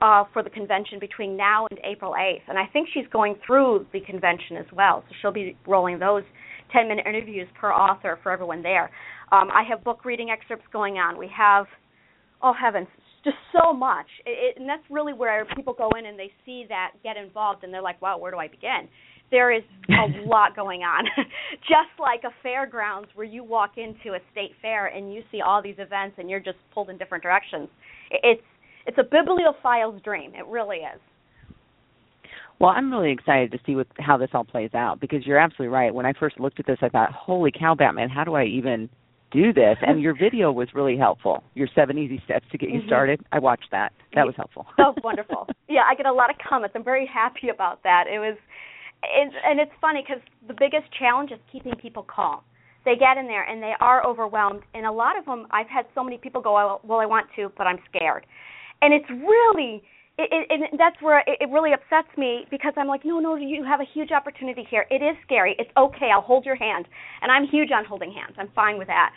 uh, 0.00 0.24
for 0.32 0.42
the 0.42 0.50
convention 0.50 0.98
between 1.00 1.36
now 1.36 1.66
and 1.70 1.80
April 1.84 2.14
8th, 2.18 2.42
and 2.48 2.58
I 2.58 2.66
think 2.72 2.88
she's 2.92 3.06
going 3.12 3.34
through 3.46 3.86
the 3.92 4.00
convention 4.00 4.56
as 4.56 4.66
well. 4.72 5.02
So 5.08 5.14
she'll 5.20 5.32
be 5.32 5.56
rolling 5.66 5.98
those 5.98 6.22
10-minute 6.74 7.06
interviews 7.06 7.48
per 7.60 7.72
author 7.72 8.18
for 8.22 8.30
everyone 8.30 8.62
there. 8.62 8.90
Um, 9.32 9.48
I 9.50 9.62
have 9.68 9.82
book 9.82 10.04
reading 10.04 10.30
excerpts 10.30 10.66
going 10.72 10.96
on. 10.96 11.18
We 11.18 11.30
have, 11.36 11.66
oh 12.42 12.52
heavens, 12.52 12.88
just 13.24 13.36
so 13.52 13.72
much, 13.72 14.06
it, 14.24 14.30
it, 14.30 14.60
and 14.60 14.68
that's 14.68 14.84
really 14.90 15.12
where 15.12 15.44
people 15.56 15.72
go 15.72 15.90
in 15.98 16.06
and 16.06 16.18
they 16.18 16.30
see 16.44 16.66
that, 16.68 16.92
get 17.02 17.16
involved, 17.16 17.64
and 17.64 17.72
they're 17.72 17.82
like, 17.82 18.00
wow, 18.00 18.18
where 18.18 18.30
do 18.30 18.38
I 18.38 18.48
begin? 18.48 18.88
There 19.30 19.52
is 19.52 19.62
a 19.88 20.26
lot 20.26 20.54
going 20.54 20.82
on, 20.82 21.04
just 21.62 21.90
like 21.98 22.22
a 22.24 22.34
fairgrounds 22.42 23.08
where 23.14 23.26
you 23.26 23.42
walk 23.42 23.72
into 23.76 24.14
a 24.16 24.20
state 24.32 24.52
fair 24.62 24.86
and 24.86 25.12
you 25.12 25.22
see 25.32 25.40
all 25.40 25.62
these 25.62 25.78
events 25.78 26.16
and 26.18 26.30
you're 26.30 26.40
just 26.40 26.58
pulled 26.72 26.90
in 26.90 26.98
different 26.98 27.22
directions. 27.22 27.68
It's 28.10 28.42
it's 28.86 28.98
a 28.98 29.02
bibliophile's 29.02 30.00
dream. 30.02 30.32
It 30.34 30.46
really 30.46 30.78
is. 30.78 31.00
Well, 32.58 32.70
I'm 32.70 32.90
really 32.90 33.12
excited 33.12 33.52
to 33.52 33.58
see 33.66 33.74
what 33.74 33.86
how 33.98 34.16
this 34.16 34.30
all 34.32 34.44
plays 34.44 34.70
out 34.74 35.00
because 35.00 35.26
you're 35.26 35.38
absolutely 35.38 35.68
right. 35.68 35.94
When 35.94 36.06
I 36.06 36.12
first 36.18 36.40
looked 36.40 36.58
at 36.58 36.66
this, 36.66 36.78
I 36.80 36.88
thought, 36.88 37.12
"Holy 37.12 37.50
cow, 37.50 37.74
Batman! 37.74 38.08
How 38.08 38.24
do 38.24 38.34
I 38.34 38.44
even 38.44 38.88
do 39.30 39.52
this?" 39.52 39.76
And 39.82 40.00
your 40.00 40.14
video 40.18 40.50
was 40.52 40.68
really 40.74 40.96
helpful. 40.96 41.44
Your 41.54 41.68
seven 41.74 41.98
easy 41.98 42.20
steps 42.24 42.46
to 42.52 42.58
get 42.58 42.70
you 42.70 42.78
mm-hmm. 42.78 42.88
started. 42.88 43.20
I 43.32 43.40
watched 43.40 43.68
that. 43.72 43.92
That 44.14 44.24
was 44.24 44.34
helpful. 44.36 44.66
oh, 44.78 44.94
wonderful! 45.04 45.48
Yeah, 45.68 45.82
I 45.88 45.94
get 45.94 46.06
a 46.06 46.12
lot 46.12 46.30
of 46.30 46.36
comments. 46.38 46.74
I'm 46.74 46.84
very 46.84 47.06
happy 47.06 47.50
about 47.50 47.82
that. 47.82 48.04
It 48.06 48.18
was, 48.18 48.38
it, 49.02 49.32
and 49.44 49.60
it's 49.60 49.72
funny 49.80 50.04
because 50.06 50.22
the 50.46 50.54
biggest 50.54 50.86
challenge 50.98 51.30
is 51.32 51.38
keeping 51.50 51.74
people 51.76 52.04
calm. 52.08 52.40
They 52.84 52.94
get 52.96 53.16
in 53.18 53.26
there 53.26 53.42
and 53.42 53.62
they 53.62 53.74
are 53.80 54.06
overwhelmed, 54.06 54.62
and 54.74 54.86
a 54.86 54.92
lot 54.92 55.18
of 55.18 55.24
them. 55.24 55.46
I've 55.50 55.68
had 55.68 55.86
so 55.94 56.04
many 56.04 56.18
people 56.18 56.40
go, 56.40 56.56
oh, 56.56 56.80
"Well, 56.84 57.00
I 57.00 57.06
want 57.06 57.26
to, 57.36 57.50
but 57.56 57.66
I'm 57.66 57.78
scared." 57.88 58.26
and 58.82 58.92
it's 58.92 59.08
really 59.10 59.82
it, 60.18 60.32
it, 60.32 60.46
and 60.70 60.80
that's 60.80 60.96
where 61.02 61.18
it, 61.20 61.36
it 61.40 61.50
really 61.50 61.72
upsets 61.74 62.08
me 62.16 62.46
because 62.50 62.72
I'm 62.78 62.88
like, 62.88 63.04
no, 63.04 63.20
no, 63.20 63.36
you 63.36 63.62
have 63.64 63.80
a 63.80 63.88
huge 63.92 64.12
opportunity 64.12 64.66
here. 64.70 64.86
It 64.90 65.02
is 65.04 65.14
scary. 65.22 65.54
It's 65.58 65.70
okay. 65.76 66.08
I'll 66.10 66.22
hold 66.22 66.46
your 66.46 66.56
hand, 66.56 66.86
and 67.20 67.30
I'm 67.30 67.46
huge 67.46 67.68
on 67.70 67.84
holding 67.84 68.12
hands. 68.12 68.34
I'm 68.38 68.48
fine 68.54 68.78
with 68.78 68.86
that. 68.88 69.12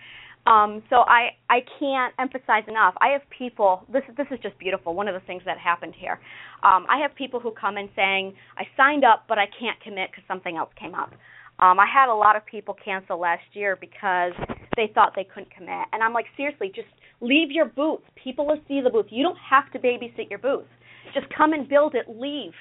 Um, 0.47 0.81
so 0.89 1.03
I 1.07 1.29
I 1.49 1.59
can't 1.79 2.13
emphasize 2.17 2.63
enough. 2.67 2.95
I 3.01 3.09
have 3.09 3.21
people. 3.29 3.83
This 3.91 4.03
this 4.17 4.27
is 4.31 4.39
just 4.41 4.57
beautiful. 4.57 4.95
One 4.95 5.07
of 5.07 5.13
the 5.13 5.25
things 5.27 5.43
that 5.45 5.57
happened 5.57 5.93
here. 5.97 6.19
Um, 6.63 6.85
I 6.89 6.99
have 7.01 7.13
people 7.15 7.39
who 7.39 7.51
come 7.51 7.77
in 7.77 7.89
saying, 7.95 8.33
I 8.57 8.63
signed 8.75 9.03
up, 9.03 9.25
but 9.27 9.37
I 9.37 9.45
can't 9.59 9.79
commit 9.81 10.09
because 10.11 10.23
something 10.27 10.57
else 10.57 10.69
came 10.79 10.95
up. 10.95 11.11
Um, 11.59 11.79
I 11.79 11.85
had 11.85 12.09
a 12.09 12.15
lot 12.15 12.35
of 12.35 12.45
people 12.45 12.75
cancel 12.83 13.19
last 13.19 13.43
year 13.53 13.77
because 13.79 14.31
they 14.75 14.91
thought 14.93 15.13
they 15.15 15.25
couldn't 15.25 15.51
commit, 15.51 15.87
and 15.91 16.01
I'm 16.01 16.13
like, 16.13 16.25
seriously, 16.37 16.71
just 16.73 16.87
Leave 17.21 17.51
your 17.51 17.65
booth. 17.65 18.01
People 18.21 18.45
will 18.47 18.61
see 18.67 18.81
the 18.81 18.89
booth. 18.89 19.07
You 19.09 19.23
don't 19.23 19.37
have 19.37 19.71
to 19.73 19.79
babysit 19.79 20.29
your 20.29 20.39
booth. 20.39 20.67
Just 21.13 21.27
come 21.35 21.53
and 21.53 21.67
build 21.67 21.95
it. 21.95 22.05
Leave. 22.07 22.53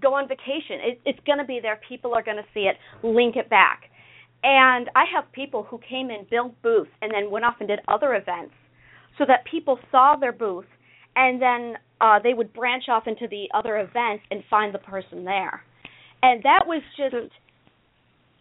Go 0.00 0.14
on 0.14 0.28
vacation. 0.28 0.80
It, 0.82 1.00
it's 1.04 1.20
going 1.26 1.38
to 1.38 1.44
be 1.44 1.60
there. 1.62 1.80
People 1.88 2.14
are 2.14 2.22
going 2.22 2.36
to 2.36 2.44
see 2.52 2.68
it. 2.68 2.76
Link 3.02 3.36
it 3.36 3.48
back. 3.48 3.84
And 4.42 4.90
I 4.96 5.04
have 5.14 5.30
people 5.32 5.62
who 5.62 5.78
came 5.88 6.10
in, 6.10 6.26
built 6.30 6.60
booths, 6.62 6.90
and 7.00 7.12
then 7.12 7.30
went 7.30 7.44
off 7.44 7.56
and 7.60 7.68
did 7.68 7.80
other 7.88 8.14
events 8.14 8.54
so 9.18 9.24
that 9.26 9.44
people 9.50 9.78
saw 9.90 10.16
their 10.16 10.32
booth 10.32 10.66
and 11.14 11.40
then 11.40 11.74
uh, 12.00 12.18
they 12.22 12.34
would 12.34 12.52
branch 12.52 12.84
off 12.88 13.06
into 13.06 13.28
the 13.28 13.46
other 13.54 13.78
events 13.78 14.24
and 14.30 14.42
find 14.48 14.74
the 14.74 14.78
person 14.78 15.24
there. 15.24 15.62
And 16.22 16.42
that 16.42 16.64
was 16.66 16.82
just 16.96 17.32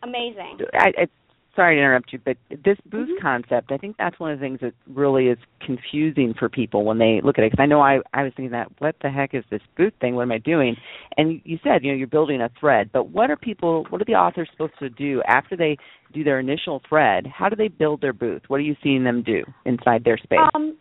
amazing. 0.04 0.60
I, 0.74 1.08
sorry 1.56 1.76
to 1.76 1.82
interrupt 1.82 2.14
you, 2.14 2.20
but 2.24 2.38
this 2.50 2.78
booth 2.86 3.10
mm-hmm. 3.10 3.22
concept, 3.22 3.72
I 3.72 3.78
think 3.78 3.98
that's 3.98 4.20
one 4.20 4.32
of 4.32 4.40
the 4.40 4.44
things 4.44 4.60
that 4.62 4.74
really 4.88 5.28
is 5.28 5.38
confusing 5.66 6.34
for 6.38 6.50
people 6.50 6.86
when 6.86 6.98
they 6.98 7.22
look 7.24 7.38
at 7.38 7.44
it. 7.44 7.52
Because 7.52 7.64
I 7.64 7.66
know 7.66 7.82
I 7.82 8.00
I 8.14 8.24
was 8.24 8.34
thinking 8.36 8.52
that 8.52 8.72
what 8.80 8.96
the 9.02 9.10
heck 9.10 9.34
is 9.34 9.44
this 9.50 9.62
booth 9.78 9.94
thing? 10.00 10.16
What 10.16 10.24
am 10.24 10.32
I 10.32 10.38
doing? 10.38 10.76
And 11.18 11.42
you 11.44 11.60
said 11.64 11.84
you 11.84 11.92
know 11.92 11.98
you're 11.98 12.08
building 12.08 12.42
a 12.42 12.50
thread, 12.60 12.90
but 12.92 13.10
what 13.10 13.30
are 13.30 13.38
people? 13.38 13.86
What 13.90 14.02
are 14.02 14.06
the 14.06 14.14
authors 14.14 14.50
supposed 14.52 14.78
to 14.80 14.90
do 14.90 15.22
after 15.28 15.56
they 15.56 15.78
do 16.14 16.24
their 16.24 16.40
initial 16.40 16.82
thread? 16.88 17.28
How 17.28 17.50
do 17.50 17.56
they 17.56 17.68
build 17.68 18.02
their 18.02 18.14
booth? 18.14 18.44
What 18.48 18.58
are 18.58 18.62
you 18.62 18.76
seeing 18.84 19.04
them 19.04 19.24
do 19.24 19.44
inside 19.66 20.04
their 20.04 20.18
space? 20.18 20.40
Um, 20.56 20.78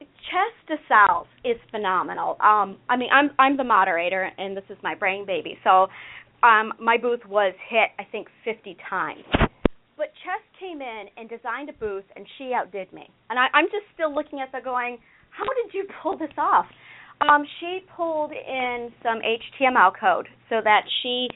Chess 0.00 0.54
de 0.68 0.76
Sales 0.88 1.26
is 1.44 1.56
phenomenal. 1.70 2.36
Um, 2.40 2.76
I 2.88 2.96
mean, 2.96 3.10
I'm 3.12 3.30
I'm 3.38 3.56
the 3.56 3.64
moderator, 3.64 4.30
and 4.38 4.56
this 4.56 4.64
is 4.68 4.76
my 4.82 4.94
brain 4.94 5.24
baby. 5.26 5.58
So, 5.64 5.88
um, 6.42 6.72
my 6.80 6.96
booth 6.96 7.24
was 7.26 7.54
hit 7.68 7.90
I 7.98 8.04
think 8.10 8.28
50 8.44 8.76
times 8.88 9.24
but 10.00 10.08
Chess 10.24 10.40
came 10.58 10.80
in 10.80 11.04
and 11.18 11.28
designed 11.28 11.68
a 11.68 11.74
booth, 11.74 12.08
and 12.16 12.24
she 12.38 12.52
outdid 12.56 12.90
me. 12.90 13.06
And 13.28 13.38
I, 13.38 13.48
I'm 13.52 13.66
just 13.66 13.84
still 13.92 14.12
looking 14.12 14.40
at 14.40 14.50
that, 14.52 14.64
going, 14.64 14.96
"How 15.28 15.44
did 15.44 15.74
you 15.74 15.86
pull 16.02 16.16
this 16.16 16.32
off?" 16.38 16.64
Um, 17.20 17.44
she 17.60 17.80
pulled 17.94 18.32
in 18.32 18.90
some 19.02 19.20
HTML 19.20 19.92
code 20.00 20.26
so 20.48 20.62
that 20.64 20.84
she 21.02 21.28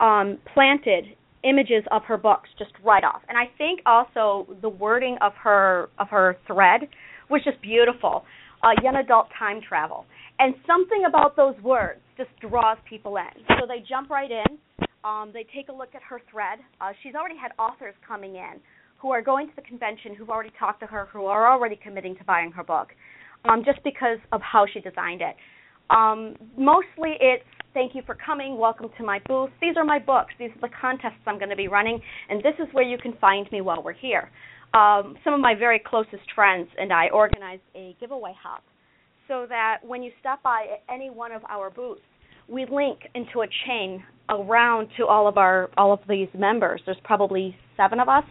um, 0.00 0.36
planted 0.52 1.16
images 1.44 1.82
of 1.90 2.02
her 2.04 2.18
books 2.18 2.50
just 2.58 2.72
right 2.84 3.02
off. 3.02 3.22
And 3.26 3.38
I 3.38 3.44
think 3.56 3.80
also 3.86 4.54
the 4.60 4.68
wording 4.68 5.16
of 5.22 5.32
her 5.42 5.88
of 5.98 6.08
her 6.10 6.36
thread 6.46 6.82
was 7.30 7.42
just 7.42 7.60
beautiful. 7.62 8.24
Uh, 8.62 8.72
young 8.82 8.96
adult 8.96 9.28
time 9.38 9.60
travel, 9.66 10.04
and 10.38 10.54
something 10.66 11.04
about 11.08 11.36
those 11.36 11.54
words 11.62 12.00
just 12.18 12.30
draws 12.40 12.76
people 12.88 13.16
in. 13.16 13.44
So 13.58 13.66
they 13.66 13.82
jump 13.88 14.10
right 14.10 14.30
in. 14.30 14.58
Um, 15.04 15.30
they 15.34 15.46
take 15.54 15.68
a 15.68 15.72
look 15.72 15.94
at 15.94 16.02
her 16.02 16.20
thread. 16.30 16.58
Uh, 16.80 16.92
she's 17.02 17.14
already 17.14 17.36
had 17.36 17.52
authors 17.58 17.94
coming 18.06 18.36
in 18.36 18.60
who 18.98 19.10
are 19.10 19.20
going 19.20 19.46
to 19.48 19.52
the 19.54 19.62
convention, 19.62 20.14
who've 20.14 20.30
already 20.30 20.52
talked 20.58 20.80
to 20.80 20.86
her, 20.86 21.08
who 21.12 21.26
are 21.26 21.52
already 21.52 21.76
committing 21.76 22.16
to 22.16 22.24
buying 22.24 22.50
her 22.52 22.64
book, 22.64 22.88
um, 23.44 23.62
just 23.64 23.82
because 23.84 24.18
of 24.32 24.40
how 24.40 24.64
she 24.72 24.80
designed 24.80 25.20
it. 25.20 25.36
Um, 25.90 26.34
mostly 26.56 27.16
it's 27.20 27.44
thank 27.74 27.94
you 27.94 28.00
for 28.06 28.14
coming, 28.14 28.56
welcome 28.56 28.88
to 28.96 29.04
my 29.04 29.20
booth. 29.26 29.50
These 29.60 29.76
are 29.76 29.84
my 29.84 29.98
books, 29.98 30.32
these 30.38 30.50
are 30.56 30.68
the 30.68 30.74
contests 30.80 31.20
I'm 31.26 31.38
going 31.38 31.50
to 31.50 31.56
be 31.56 31.68
running, 31.68 32.00
and 32.30 32.38
this 32.40 32.54
is 32.58 32.72
where 32.72 32.84
you 32.84 32.96
can 32.96 33.12
find 33.20 33.50
me 33.52 33.60
while 33.60 33.82
we're 33.82 33.92
here. 33.92 34.30
Um, 34.72 35.16
some 35.22 35.34
of 35.34 35.40
my 35.40 35.54
very 35.54 35.82
closest 35.84 36.32
friends 36.34 36.68
and 36.78 36.92
I 36.92 37.08
organized 37.12 37.62
a 37.74 37.94
giveaway 38.00 38.32
hop 38.42 38.62
so 39.28 39.46
that 39.48 39.78
when 39.84 40.02
you 40.02 40.12
stop 40.20 40.42
by 40.42 40.66
at 40.72 40.92
any 40.92 41.10
one 41.10 41.32
of 41.32 41.42
our 41.48 41.68
booths, 41.68 42.00
we 42.48 42.66
link 42.70 43.00
into 43.14 43.40
a 43.40 43.46
chain 43.66 44.02
around 44.28 44.88
to 44.96 45.06
all 45.06 45.28
of 45.28 45.36
our 45.36 45.70
all 45.76 45.92
of 45.92 46.00
these 46.08 46.28
members. 46.36 46.80
There's 46.86 46.98
probably 47.04 47.56
seven 47.76 48.00
of 48.00 48.08
us, 48.08 48.24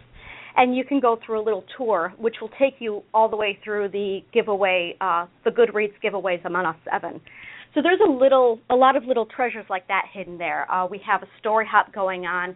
and 0.56 0.76
you 0.76 0.84
can 0.84 1.00
go 1.00 1.18
through 1.24 1.40
a 1.40 1.44
little 1.44 1.64
tour, 1.76 2.12
which 2.18 2.36
will 2.40 2.50
take 2.58 2.74
you 2.78 3.02
all 3.12 3.28
the 3.28 3.36
way 3.36 3.58
through 3.62 3.88
the 3.88 4.20
giveaway, 4.32 4.96
uh, 5.00 5.26
the 5.44 5.50
Goodreads 5.50 5.94
giveaways 6.02 6.44
among 6.44 6.66
us 6.66 6.76
seven. 6.90 7.20
So 7.74 7.80
there's 7.82 8.00
a 8.06 8.10
little, 8.10 8.60
a 8.70 8.76
lot 8.76 8.94
of 8.96 9.04
little 9.04 9.26
treasures 9.26 9.66
like 9.68 9.88
that 9.88 10.04
hidden 10.12 10.38
there. 10.38 10.70
Uh, 10.70 10.86
we 10.86 11.00
have 11.04 11.22
a 11.24 11.28
story 11.40 11.66
hop 11.68 11.92
going 11.92 12.24
on, 12.24 12.54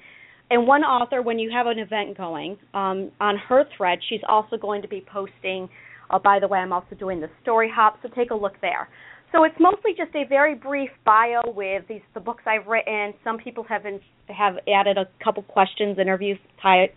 and 0.50 0.66
one 0.66 0.82
author, 0.82 1.22
when 1.22 1.38
you 1.38 1.50
have 1.50 1.66
an 1.66 1.78
event 1.78 2.16
going 2.16 2.56
um, 2.72 3.10
on 3.20 3.36
her 3.48 3.64
thread, 3.76 3.98
she's 4.08 4.20
also 4.28 4.56
going 4.56 4.80
to 4.82 4.88
be 4.88 5.04
posting. 5.12 5.68
Uh, 6.10 6.18
by 6.18 6.38
the 6.38 6.48
way, 6.48 6.58
I'm 6.58 6.72
also 6.72 6.94
doing 6.98 7.20
the 7.20 7.28
story 7.42 7.70
hop, 7.72 7.98
so 8.02 8.08
take 8.14 8.30
a 8.30 8.34
look 8.34 8.54
there. 8.62 8.88
So 9.32 9.44
it's 9.44 9.56
mostly 9.61 9.92
just 9.97 10.14
a 10.14 10.26
very 10.26 10.54
brief 10.54 10.90
bio 11.04 11.42
with 11.47 11.85
these 11.88 12.00
the 12.14 12.20
books 12.20 12.44
I've 12.47 12.66
written. 12.66 13.12
Some 13.23 13.37
people 13.37 13.64
have 13.68 13.82
been, 13.82 14.00
have 14.28 14.54
added 14.66 14.97
a 14.97 15.06
couple 15.23 15.42
questions, 15.42 15.99
interviews 15.99 16.38
type. 16.62 16.97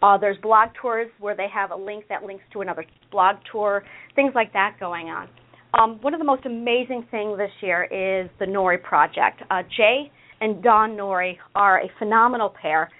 Uh, 0.00 0.16
there's 0.18 0.36
blog 0.42 0.68
tours 0.80 1.08
where 1.18 1.34
they 1.34 1.48
have 1.52 1.72
a 1.72 1.76
link 1.76 2.04
that 2.08 2.22
links 2.22 2.44
to 2.52 2.60
another 2.60 2.84
blog 3.10 3.36
tour, 3.50 3.82
things 4.14 4.32
like 4.34 4.52
that 4.52 4.76
going 4.78 5.08
on. 5.08 5.28
Um, 5.74 5.98
one 6.02 6.14
of 6.14 6.20
the 6.20 6.24
most 6.24 6.46
amazing 6.46 7.06
things 7.10 7.36
this 7.36 7.50
year 7.60 7.84
is 7.84 8.30
the 8.38 8.44
Nori 8.44 8.80
Project. 8.80 9.42
Uh, 9.50 9.62
Jay 9.76 10.12
and 10.40 10.62
Dawn 10.62 10.90
Nori 10.90 11.36
are 11.54 11.80
a 11.80 11.90
phenomenal 11.98 12.54
pair. 12.60 12.90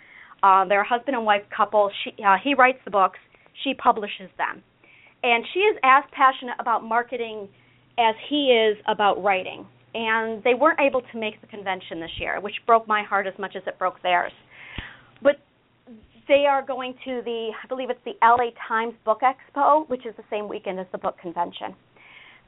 Uh, 0.43 0.65
they're 0.65 0.83
a 0.83 0.89
husband 0.89 1.17
and 1.17 1.25
wife 1.25 1.43
couple. 1.55 1.91
She, 2.03 2.23
uh, 2.23 2.37
he 2.43 2.55
writes 2.55 2.79
the 2.85 2.91
books, 2.91 3.19
she 3.63 3.75
publishes 3.75 4.31
them. 4.39 4.63
And 5.23 5.45
she 5.55 5.61
is 5.61 5.77
as 5.83 6.05
passionate 6.13 6.57
about 6.59 6.83
marketing 6.83 7.49
as 7.99 8.15
he 8.29 8.47
is 8.53 8.77
about 8.87 9.23
writing. 9.23 9.67
And 9.95 10.43
they 10.45 10.55
weren't 10.55 10.81
able 10.81 11.01
to 11.01 11.19
make 11.19 11.41
the 11.41 11.47
convention 11.47 12.01
this 12.01 12.11
year, 12.21 12.41
which 12.41 12.55
broke 12.67 12.87
my 12.87 13.03
heart 13.03 13.27
as 13.27 13.33
much 13.39 13.57
as 13.57 13.63
it 13.67 13.79
broke 13.79 14.03
theirs. 14.03 14.33
But 15.23 15.37
they 16.29 16.45
are 16.49 16.65
going 16.65 16.95
to 17.05 17.23
the, 17.25 17.51
I 17.63 17.67
believe 17.67 17.89
it's 17.89 18.01
the 18.05 18.15
LA 18.23 18.51
Times 18.69 18.95
Book 19.05 19.21
Expo, 19.23 19.89
which 19.89 20.05
is 20.05 20.15
the 20.17 20.25
same 20.31 20.49
weekend 20.49 20.79
as 20.79 20.87
the 20.93 20.99
book 20.99 21.17
convention. 21.19 21.75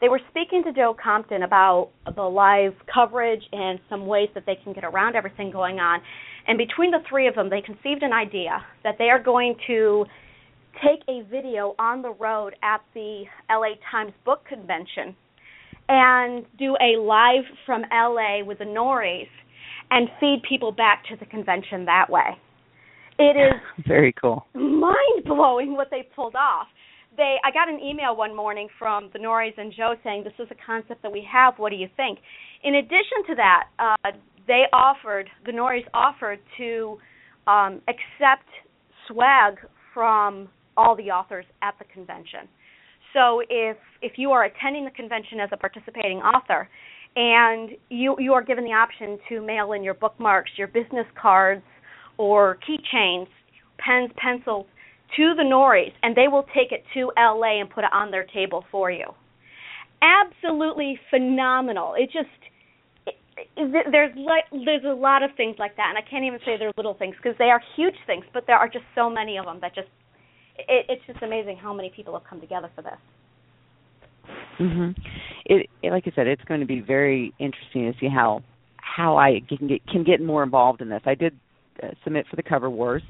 They 0.01 0.09
were 0.09 0.21
speaking 0.31 0.63
to 0.65 0.73
Joe 0.73 0.95
Compton 1.03 1.43
about 1.43 1.91
the 2.15 2.23
live 2.23 2.75
coverage 2.93 3.43
and 3.51 3.81
some 3.89 4.07
ways 4.07 4.29
that 4.35 4.45
they 4.47 4.57
can 4.63 4.73
get 4.73 4.85
around 4.85 5.17
everything 5.17 5.51
going 5.51 5.81
on. 5.81 6.01
And 6.47 6.57
between 6.57 6.93
the 6.93 7.01
three 7.09 7.27
of 7.27 7.35
them, 7.35 7.51
they 7.51 7.61
conceived 7.61 8.03
an 8.03 8.13
idea 8.13 8.65
that 8.85 8.97
they 8.99 9.11
are 9.11 9.21
going 9.21 9.57
to 9.67 10.05
take 10.83 11.01
a 11.09 11.23
video 11.29 11.75
on 11.79 12.03
the 12.03 12.11
road 12.11 12.55
at 12.63 12.81
the 12.95 13.25
LA 13.51 13.75
Times 13.91 14.13
Book 14.25 14.45
Convention 14.49 15.17
and 15.89 16.45
do 16.59 16.77
a 16.81 16.99
live 17.01 17.45
from 17.65 17.83
LA 17.93 18.45
with 18.45 18.59
the 18.59 18.65
Norries 18.65 19.29
and 19.91 20.09
feed 20.21 20.43
people 20.47 20.73
back 20.73 21.05
to 21.09 21.17
the 21.17 21.27
convention 21.27 21.87
that 21.87 22.11
way. 22.11 22.37
It 23.19 23.37
is 23.37 23.85
very 23.87 24.15
cool. 24.21 24.47
Mind 24.55 25.25
blowing 25.25 25.75
what 25.75 25.89
they 25.91 26.09
pulled 26.15 26.37
off. 26.37 26.69
they 27.17 27.37
I 27.45 27.51
got 27.51 27.69
an 27.69 27.81
email 27.81 28.15
one 28.15 28.37
morning 28.37 28.69
from 28.79 29.11
the 29.13 29.19
Norries 29.19 29.57
and 29.57 29.73
Joe 29.77 29.95
saying 30.05 30.25
this 30.25 30.35
is 30.39 30.49
a 30.51 30.67
concept 30.67 31.03
that 31.03 31.13
we 31.13 31.27
have. 31.31 31.55
What 31.57 31.71
do 31.71 31.77
you 31.77 31.89
think? 31.97 32.19
In 32.63 32.77
addition 32.77 33.25
to 33.29 33.35
that, 33.37 33.65
uh, 33.79 34.11
they 34.47 34.65
offered 34.73 35.29
the 35.47 35.53
Norries 35.53 35.87
offered 35.95 36.39
to 36.59 36.99
um, 37.47 37.81
accept 37.89 38.49
swag 39.07 39.55
from 39.95 40.49
all 40.77 40.95
the 40.95 41.11
authors 41.11 41.47
at 41.63 41.75
the 41.79 41.85
convention. 41.93 42.47
So 43.13 43.43
if 43.49 43.77
if 44.01 44.13
you 44.17 44.31
are 44.33 44.45
attending 44.45 44.85
the 44.85 44.91
convention 44.91 45.41
as 45.41 45.51
a 45.53 45.57
participating 45.57 46.19
author, 46.19 46.69
and 47.17 47.71
you 47.89 48.17
you 48.19 48.33
are 48.33 48.43
given 48.43 48.65
the 48.65 48.73
option 48.73 49.19
to 49.29 49.41
mail 49.45 49.73
in 49.73 49.83
your 49.83 49.95
bookmarks, 49.95 50.51
your 50.57 50.69
business 50.69 51.07
cards, 51.21 51.63
or 52.17 52.59
keychains, 52.69 53.29
pens, 53.79 54.11
pencils 54.17 54.67
to 55.17 55.35
the 55.35 55.43
Norries, 55.43 55.93
and 56.03 56.15
they 56.15 56.29
will 56.29 56.45
take 56.55 56.71
it 56.71 56.85
to 56.95 57.11
LA 57.17 57.61
and 57.61 57.71
put 57.71 57.85
it 57.85 57.91
on 57.93 58.11
their 58.11 58.25
table 58.25 58.65
for 58.71 58.91
you. 58.91 59.07
Absolutely 60.03 60.99
phenomenal. 61.11 61.95
It 61.97 62.11
just 62.13 62.29
there's 63.57 64.15
like 64.17 64.45
there's 64.65 64.85
a 64.85 64.95
lot 64.95 65.23
of 65.23 65.31
things 65.37 65.57
like 65.59 65.77
that, 65.77 65.89
and 65.89 65.99
I 65.99 66.09
can't 66.09 66.25
even 66.25 66.39
say 66.45 66.57
they're 66.59 66.73
little 66.77 66.95
things 66.95 67.17
because 67.17 67.37
they 67.39 67.51
are 67.51 67.61
huge 67.77 67.97
things, 68.07 68.25
but 68.33 68.45
there 68.47 68.57
are 68.57 68.69
just 68.69 68.85
so 68.95 69.09
many 69.09 69.39
of 69.39 69.45
them 69.45 69.59
that 69.63 69.75
just 69.75 69.89
it, 70.59 70.87
it's 70.89 71.03
just 71.07 71.23
amazing 71.23 71.57
how 71.57 71.73
many 71.73 71.91
people 71.95 72.13
have 72.15 72.25
come 72.29 72.41
together 72.41 72.71
for 72.75 72.83
this. 72.83 72.99
Mhm. 74.59 74.97
It, 75.45 75.69
it 75.83 75.91
like 75.91 76.05
I 76.07 76.13
said, 76.15 76.27
it's 76.27 76.45
going 76.45 76.61
to 76.61 76.67
be 76.67 76.81
very 76.81 77.33
interesting 77.39 77.93
to 77.93 77.99
see 77.99 78.09
how 78.09 78.43
how 78.77 79.17
I 79.17 79.41
can 79.49 79.69
get 79.69 79.87
can 79.87 80.05
get 80.05 80.21
more 80.21 80.43
involved 80.43 80.81
in 80.81 80.89
this. 80.89 81.03
I 81.07 81.15
did 81.15 81.39
uh, 81.83 81.89
submit 82.05 82.27
for 82.29 82.37
the 82.37 82.43
cover 82.43 82.69
wars, 82.69 83.03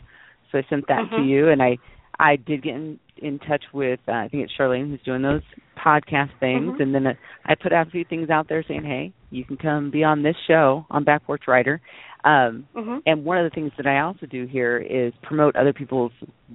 so 0.50 0.58
I 0.58 0.62
sent 0.68 0.86
that 0.88 1.04
mm-hmm. 1.06 1.16
to 1.16 1.22
you, 1.22 1.48
and 1.48 1.62
I 1.62 1.78
I 2.18 2.36
did 2.36 2.62
get 2.62 2.74
in 2.74 2.98
in 3.16 3.38
touch 3.38 3.64
with 3.72 4.00
uh, 4.08 4.12
I 4.12 4.28
think 4.28 4.44
it's 4.44 4.52
Charlene 4.58 4.90
who's 4.90 5.00
doing 5.04 5.22
those 5.22 5.42
podcast 5.76 6.30
things, 6.40 6.72
mm-hmm. 6.72 6.82
and 6.82 6.94
then 6.94 7.06
uh, 7.06 7.14
I 7.46 7.54
put 7.54 7.72
out 7.72 7.88
a 7.88 7.90
few 7.90 8.04
things 8.04 8.30
out 8.30 8.48
there 8.48 8.64
saying, 8.66 8.84
hey, 8.84 9.12
you 9.30 9.44
can 9.44 9.56
come 9.56 9.90
be 9.90 10.04
on 10.04 10.22
this 10.22 10.36
show 10.46 10.86
on 10.90 11.04
Back 11.04 11.24
Porch 11.24 11.42
Writer. 11.48 11.80
Um, 12.24 12.66
mm-hmm. 12.74 12.98
And 13.06 13.24
one 13.24 13.38
of 13.38 13.50
the 13.50 13.54
things 13.54 13.72
that 13.76 13.86
I 13.86 14.00
also 14.00 14.26
do 14.26 14.46
here 14.46 14.78
is 14.78 15.12
promote 15.22 15.54
other 15.56 15.72
people's 15.72 16.12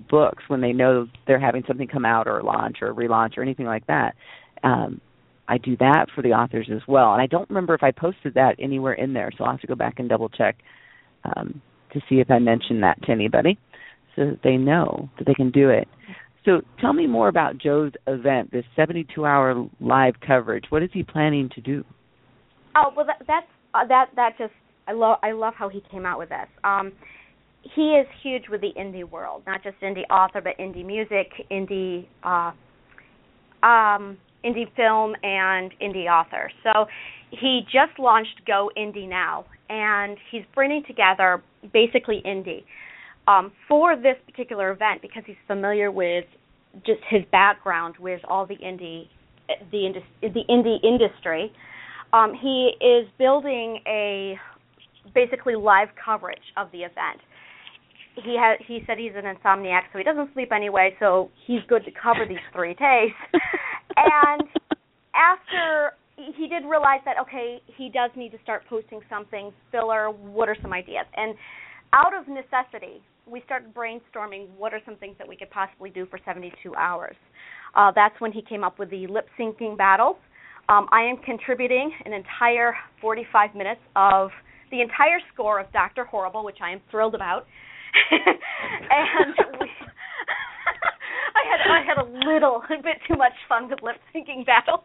books 0.09 0.43
when 0.47 0.61
they 0.61 0.73
know 0.73 1.07
they're 1.25 1.39
having 1.39 1.63
something 1.67 1.87
come 1.87 2.05
out 2.05 2.27
or 2.27 2.43
launch 2.43 2.77
or 2.81 2.93
relaunch 2.93 3.37
or 3.37 3.43
anything 3.43 3.65
like 3.65 3.87
that. 3.87 4.15
Um, 4.63 4.99
I 5.47 5.57
do 5.57 5.75
that 5.77 6.07
for 6.15 6.21
the 6.21 6.29
authors 6.29 6.69
as 6.73 6.81
well, 6.87 7.13
and 7.13 7.21
I 7.21 7.27
don't 7.27 7.49
remember 7.49 7.75
if 7.75 7.83
I 7.83 7.91
posted 7.91 8.33
that 8.35 8.55
anywhere 8.59 8.93
in 8.93 9.13
there, 9.13 9.29
so 9.37 9.43
I'll 9.43 9.51
have 9.51 9.61
to 9.61 9.67
go 9.67 9.75
back 9.75 9.99
and 9.99 10.07
double 10.07 10.29
check 10.29 10.57
um, 11.25 11.61
to 11.91 11.99
see 12.09 12.15
if 12.15 12.31
I 12.31 12.39
mentioned 12.39 12.83
that 12.83 13.01
to 13.03 13.11
anybody, 13.11 13.59
so 14.15 14.31
that 14.31 14.39
they 14.43 14.55
know 14.55 15.09
that 15.17 15.27
they 15.27 15.33
can 15.33 15.51
do 15.51 15.69
it. 15.69 15.87
So 16.45 16.61
tell 16.79 16.93
me 16.93 17.07
more 17.07 17.27
about 17.27 17.57
Joe's 17.57 17.91
event, 18.07 18.51
this 18.51 18.65
72-hour 18.77 19.69
live 19.79 20.15
coverage. 20.25 20.65
What 20.69 20.83
is 20.83 20.89
he 20.93 21.03
planning 21.03 21.49
to 21.55 21.61
do? 21.61 21.83
Oh 22.75 22.91
well, 22.95 23.05
that, 23.05 23.21
that's 23.27 23.47
uh, 23.73 23.85
that 23.87 24.07
that 24.15 24.37
just 24.37 24.53
I 24.87 24.93
love 24.93 25.19
I 25.23 25.31
love 25.31 25.53
how 25.57 25.69
he 25.69 25.81
came 25.91 26.05
out 26.05 26.19
with 26.19 26.29
this. 26.29 26.47
Um, 26.63 26.91
he 27.75 27.91
is 27.91 28.07
huge 28.21 28.43
with 28.49 28.61
the 28.61 28.71
indie 28.77 29.09
world, 29.09 29.43
not 29.47 29.63
just 29.63 29.79
indie 29.81 30.07
author, 30.09 30.41
but 30.41 30.57
indie 30.57 30.85
music, 30.85 31.31
indie 31.49 32.05
uh, 32.23 32.51
um, 33.65 34.17
indie 34.43 34.73
film, 34.75 35.15
and 35.23 35.71
indie 35.81 36.07
author. 36.07 36.51
So 36.63 36.85
he 37.31 37.61
just 37.65 37.97
launched 37.97 38.41
Go 38.45 38.69
Indie 38.77 39.07
Now, 39.07 39.45
and 39.69 40.17
he's 40.31 40.43
bringing 40.53 40.83
together 40.85 41.41
basically 41.71 42.21
indie 42.25 42.63
um, 43.27 43.51
for 43.67 43.95
this 43.95 44.17
particular 44.25 44.71
event 44.71 45.01
because 45.01 45.23
he's 45.25 45.37
familiar 45.47 45.89
with 45.89 46.25
just 46.85 47.01
his 47.09 47.21
background 47.31 47.95
with 47.99 48.21
all 48.27 48.45
the 48.45 48.57
indie 48.57 49.07
the 49.71 49.85
indus- 49.85 50.03
the 50.21 50.43
indie 50.49 50.83
industry. 50.83 51.51
Um, 52.13 52.33
he 52.33 52.73
is 52.81 53.07
building 53.17 53.79
a 53.87 54.37
basically 55.13 55.55
live 55.55 55.89
coverage 56.03 56.53
of 56.57 56.71
the 56.71 56.79
event. 56.79 57.19
He 58.15 58.37
had 58.37 58.57
he 58.65 58.81
said 58.85 58.97
he's 58.97 59.13
an 59.15 59.25
insomniac, 59.25 59.83
so 59.91 59.97
he 59.97 60.03
doesn't 60.03 60.33
sleep 60.33 60.51
anyway, 60.51 60.95
so 60.99 61.29
he's 61.47 61.61
good 61.67 61.83
to 61.85 61.91
cover 61.91 62.25
these 62.27 62.43
three 62.53 62.73
days. 62.79 63.13
and 63.97 64.43
after 65.15 65.93
he 66.15 66.47
did 66.47 66.63
realize 66.63 67.01
that 67.05 67.15
okay, 67.21 67.61
he 67.75 67.89
does 67.89 68.11
need 68.15 68.31
to 68.31 68.37
start 68.43 68.63
posting 68.69 68.99
something 69.09 69.51
filler. 69.71 70.11
What 70.11 70.47
are 70.47 70.57
some 70.61 70.73
ideas? 70.73 71.05
And 71.15 71.35
out 71.93 72.13
of 72.13 72.27
necessity, 72.27 73.01
we 73.25 73.41
started 73.45 73.73
brainstorming 73.73 74.47
what 74.57 74.73
are 74.73 74.81
some 74.85 74.95
things 74.97 75.15
that 75.17 75.27
we 75.27 75.35
could 75.35 75.49
possibly 75.49 75.89
do 75.89 76.05
for 76.07 76.19
72 76.25 76.75
hours. 76.75 77.15
Uh, 77.75 77.91
that's 77.95 78.19
when 78.19 78.31
he 78.31 78.41
came 78.41 78.63
up 78.63 78.79
with 78.79 78.89
the 78.89 79.07
lip 79.07 79.27
syncing 79.39 79.77
battles. 79.77 80.17
Um, 80.69 80.87
I 80.91 81.01
am 81.01 81.17
contributing 81.17 81.91
an 82.05 82.13
entire 82.13 82.75
45 83.01 83.55
minutes 83.55 83.81
of 83.95 84.29
the 84.73 84.81
entire 84.81 85.21
score 85.31 85.59
of 85.59 85.71
Doctor 85.71 86.03
Horrible, 86.03 86.43
which 86.43 86.57
I 86.59 86.71
am 86.71 86.81
thrilled 86.89 87.13
about. 87.13 87.45
and 88.11 89.35
we, 89.61 89.69
I 91.37 91.43
had 91.45 91.61
I 91.69 91.81
had 91.85 91.97
a 92.01 92.07
little 92.27 92.63
a 92.65 92.81
bit 92.81 92.97
too 93.07 93.15
much 93.15 93.33
fun 93.47 93.69
with 93.69 93.83
lip 93.83 93.97
syncing 94.09 94.43
battles. 94.43 94.81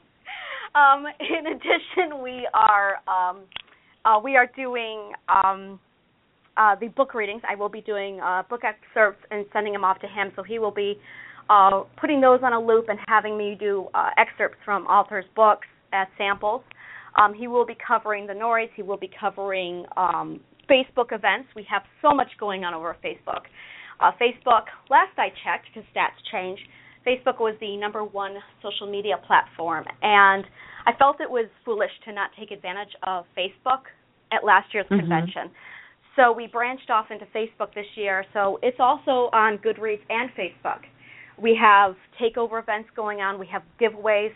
Um, 0.75 1.07
in 1.21 1.47
addition, 1.47 2.23
we 2.23 2.47
are 2.53 3.01
um, 3.09 3.45
uh, 4.05 4.21
we 4.23 4.37
are 4.37 4.47
doing 4.55 5.13
um, 5.31 5.81
uh, 6.59 6.77
the 6.79 6.89
book 6.89 7.15
readings. 7.15 7.41
I 7.49 7.55
will 7.55 7.71
be 7.71 7.81
doing 7.81 8.21
uh, 8.21 8.43
book 8.43 8.61
excerpts 8.65 9.25
and 9.31 9.47
sending 9.55 9.73
them 9.73 9.85
off 9.85 10.01
to 10.01 10.07
him, 10.07 10.33
so 10.37 10.43
he 10.43 10.59
will 10.59 10.71
be 10.71 10.99
uh, 11.49 11.85
putting 11.99 12.21
those 12.21 12.41
on 12.43 12.53
a 12.53 12.61
loop 12.61 12.91
and 12.91 12.99
having 13.09 13.39
me 13.39 13.57
do 13.59 13.89
uh, 13.95 14.11
excerpts 14.19 14.59
from 14.67 14.85
authors' 14.85 15.25
books 15.35 15.67
as 15.95 16.07
samples. 16.19 16.61
Um, 17.21 17.35
he 17.35 17.49
will 17.49 17.67
be 17.67 17.77
covering 17.87 18.27
the 18.27 18.33
Norries. 18.33 18.71
He 18.77 18.83
will 18.83 18.97
be 18.97 19.11
covering 19.21 19.85
um, 19.97 20.41
Facebook 20.71 21.13
events. 21.13 21.49
We 21.57 21.67
have 21.71 21.83
so 22.01 22.15
much 22.15 22.29
going 22.39 22.65
on 22.65 22.75
over 22.75 22.97
Facebook. 23.05 23.43
Uh, 24.01 24.13
Facebook, 24.21 24.65
last 24.89 25.19
I 25.19 25.29
checked, 25.43 25.67
because 25.75 25.89
stats 25.95 26.15
change, 26.31 26.59
Facebook 27.07 27.41
was 27.41 27.57
the 27.61 27.77
number 27.77 28.05
one 28.05 28.35
social 28.63 28.91
media 28.91 29.17
platform, 29.27 29.85
and 30.03 30.45
I 30.87 30.93
felt 30.99 31.21
it 31.21 31.31
was 31.31 31.47
foolish 31.65 31.91
to 32.05 32.13
not 32.13 32.31
take 32.39 32.51
advantage 32.51 32.95
of 33.03 33.25
Facebook 33.37 33.91
at 34.33 34.45
last 34.45 34.73
year's 34.73 34.87
mm-hmm. 34.87 35.01
convention. 35.01 35.51
So 36.17 36.33
we 36.33 36.47
branched 36.47 36.91
off 36.91 37.07
into 37.11 37.27
Facebook 37.27 37.75
this 37.75 37.87
year. 37.95 38.25
So 38.33 38.59
it's 38.63 38.79
also 38.81 39.31
on 39.33 39.59
Goodreads 39.59 40.01
and 40.11 40.31
Facebook. 40.31 40.83
We 41.41 41.59
have 41.61 41.95
takeover 42.21 42.61
events 42.61 42.91
going 42.97 43.21
on. 43.21 43.39
We 43.39 43.47
have 43.53 43.63
giveaways, 43.81 44.33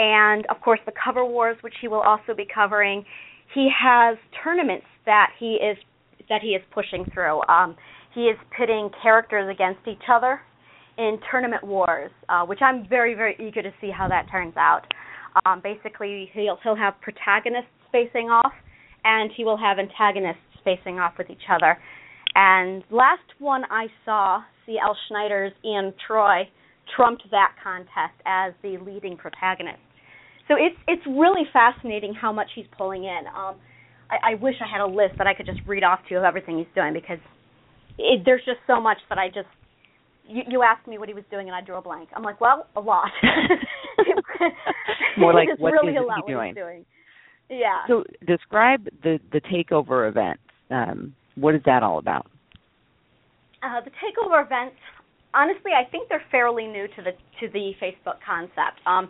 and 0.00 0.46
of 0.48 0.60
course 0.62 0.80
the 0.86 0.92
cover 1.04 1.24
wars, 1.24 1.58
which 1.60 1.74
he 1.80 1.86
will 1.86 2.00
also 2.00 2.34
be 2.34 2.46
covering. 2.52 3.04
He 3.54 3.68
has 3.78 4.16
tournaments 4.42 4.86
that 5.04 5.30
he 5.38 5.54
is 5.56 5.76
that 6.28 6.40
he 6.42 6.50
is 6.50 6.62
pushing 6.72 7.04
through. 7.12 7.42
Um, 7.48 7.76
he 8.14 8.22
is 8.22 8.38
pitting 8.56 8.90
characters 9.02 9.50
against 9.52 9.86
each 9.86 10.08
other 10.10 10.40
in 10.96 11.18
tournament 11.30 11.62
wars, 11.62 12.10
uh, 12.28 12.44
which 12.46 12.60
I'm 12.62 12.88
very 12.88 13.14
very 13.14 13.36
eager 13.38 13.62
to 13.62 13.70
see 13.80 13.90
how 13.96 14.08
that 14.08 14.26
turns 14.30 14.56
out. 14.56 14.82
Um, 15.44 15.60
basically, 15.62 16.30
he'll 16.32 16.58
he'll 16.62 16.76
have 16.76 16.94
protagonists 17.02 17.70
facing 17.92 18.30
off, 18.30 18.52
and 19.04 19.30
he 19.36 19.44
will 19.44 19.58
have 19.58 19.78
antagonists 19.78 20.38
facing 20.64 20.98
off 20.98 21.12
with 21.18 21.28
each 21.28 21.48
other. 21.52 21.76
And 22.34 22.84
last 22.90 23.26
one 23.38 23.64
I 23.70 23.86
saw, 24.04 24.42
C.L. 24.64 24.96
Schneider's 25.08 25.52
Ian 25.64 25.92
Troy 26.06 26.48
trumped 26.96 27.24
that 27.32 27.54
contest 27.62 28.14
as 28.24 28.52
the 28.62 28.78
leading 28.78 29.16
protagonist. 29.16 29.89
So 30.50 30.56
it's 30.58 30.74
it's 30.88 31.06
really 31.06 31.44
fascinating 31.52 32.12
how 32.12 32.32
much 32.32 32.48
he's 32.56 32.66
pulling 32.76 33.04
in. 33.04 33.20
Um, 33.28 33.54
I, 34.10 34.32
I 34.32 34.34
wish 34.34 34.56
I 34.60 34.66
had 34.68 34.80
a 34.80 34.86
list 34.86 35.14
that 35.18 35.28
I 35.28 35.34
could 35.34 35.46
just 35.46 35.60
read 35.64 35.84
off 35.84 36.00
to 36.08 36.14
you 36.14 36.18
of 36.18 36.24
everything 36.24 36.58
he's 36.58 36.66
doing 36.74 36.92
because 36.92 37.20
it, 37.98 38.22
there's 38.24 38.42
just 38.44 38.58
so 38.66 38.80
much 38.80 38.98
that 39.08 39.18
I 39.18 39.28
just. 39.28 39.46
You, 40.26 40.42
you 40.48 40.62
asked 40.64 40.88
me 40.88 40.98
what 40.98 41.08
he 41.08 41.14
was 41.14 41.22
doing 41.30 41.46
and 41.46 41.54
I 41.54 41.60
drew 41.60 41.76
a 41.76 41.82
blank. 41.82 42.08
I'm 42.16 42.24
like, 42.24 42.40
well, 42.40 42.66
a 42.74 42.80
lot. 42.80 43.10
More 45.18 45.32
like 45.32 45.48
what 45.58 45.72
really 45.72 45.92
is 45.92 46.02
he 46.26 46.32
doing? 46.32 46.54
doing. 46.54 46.84
Yeah. 47.48 47.86
So 47.86 48.02
describe 48.26 48.88
the 49.04 49.20
the 49.32 49.40
takeover 49.42 50.08
event. 50.08 50.40
Um, 50.68 51.14
what 51.36 51.54
is 51.54 51.60
that 51.66 51.84
all 51.84 51.98
about? 51.98 52.26
Uh, 53.62 53.80
the 53.82 53.90
takeover 53.90 54.44
events, 54.44 54.76
honestly, 55.32 55.70
I 55.76 55.88
think 55.88 56.08
they're 56.08 56.24
fairly 56.32 56.66
new 56.66 56.88
to 56.88 57.02
the 57.02 57.12
to 57.38 57.52
the 57.52 57.72
Facebook 57.80 58.18
concept. 58.26 58.80
Um, 58.84 59.08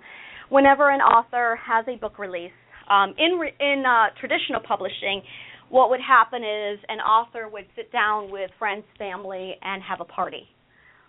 whenever 0.51 0.91
an 0.91 1.01
author 1.01 1.59
has 1.65 1.87
a 1.89 1.97
book 1.97 2.19
release, 2.19 2.53
um, 2.91 3.15
in 3.17 3.39
re- 3.39 3.55
in 3.59 3.85
uh, 3.87 4.15
traditional 4.21 4.61
publishing, 4.61 5.23
what 5.71 5.89
would 5.91 6.01
happen 6.01 6.43
is 6.43 6.79
an 6.89 6.99
author 6.99 7.49
would 7.49 7.67
sit 7.77 7.91
down 7.93 8.31
with 8.31 8.51
friends, 8.59 8.85
family, 8.99 9.55
and 9.63 9.83
have 9.83 10.01
a 10.01 10.05
party. 10.05 10.49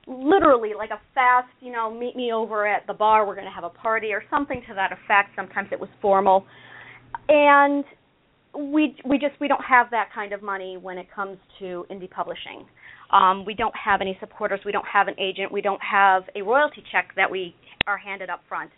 Literally, 0.08 0.72
like 0.78 0.92
a 0.92 1.02
fast, 1.14 1.50
you 1.60 1.72
know, 1.72 1.94
meet 1.94 2.16
me 2.16 2.32
over 2.32 2.68
at 2.68 2.86
the 2.88 2.94
bar. 2.94 3.28
We're 3.28 3.36
going 3.36 3.48
to 3.48 3.54
have 3.54 3.64
a 3.64 3.70
party 3.70 4.14
or 4.14 4.24
something 4.30 4.62
to 4.68 4.74
that 4.76 4.92
effect. 4.92 5.30
Sometimes 5.36 5.70
it 5.72 5.80
was 5.80 5.90
formal, 6.02 6.46
and 7.28 7.84
we 8.56 8.96
we 9.08 9.18
just 9.18 9.40
we 9.40 9.48
don't 9.48 9.64
have 9.64 9.88
that 9.92 10.10
kind 10.14 10.34
of 10.34 10.42
money 10.42 10.78
when 10.80 10.98
it 10.98 11.08
comes 11.14 11.38
to 11.60 11.86
indie 11.90 12.10
publishing. 12.10 12.66
Um, 13.12 13.46
we 13.46 13.54
don't 13.54 13.76
have 13.76 14.02
any 14.02 14.18
supporters. 14.20 14.62
We 14.66 14.72
don't 14.72 14.88
have 14.92 15.08
an 15.08 15.16
agent. 15.20 15.52
We 15.52 15.62
don't 15.62 15.82
have 15.82 16.24
a 16.36 16.42
royalty 16.42 16.84
check 16.92 17.10
that 17.16 17.30
we 17.30 17.56
are 17.88 17.98
handed 17.98 18.30
up 18.30 18.42
front. 18.48 18.72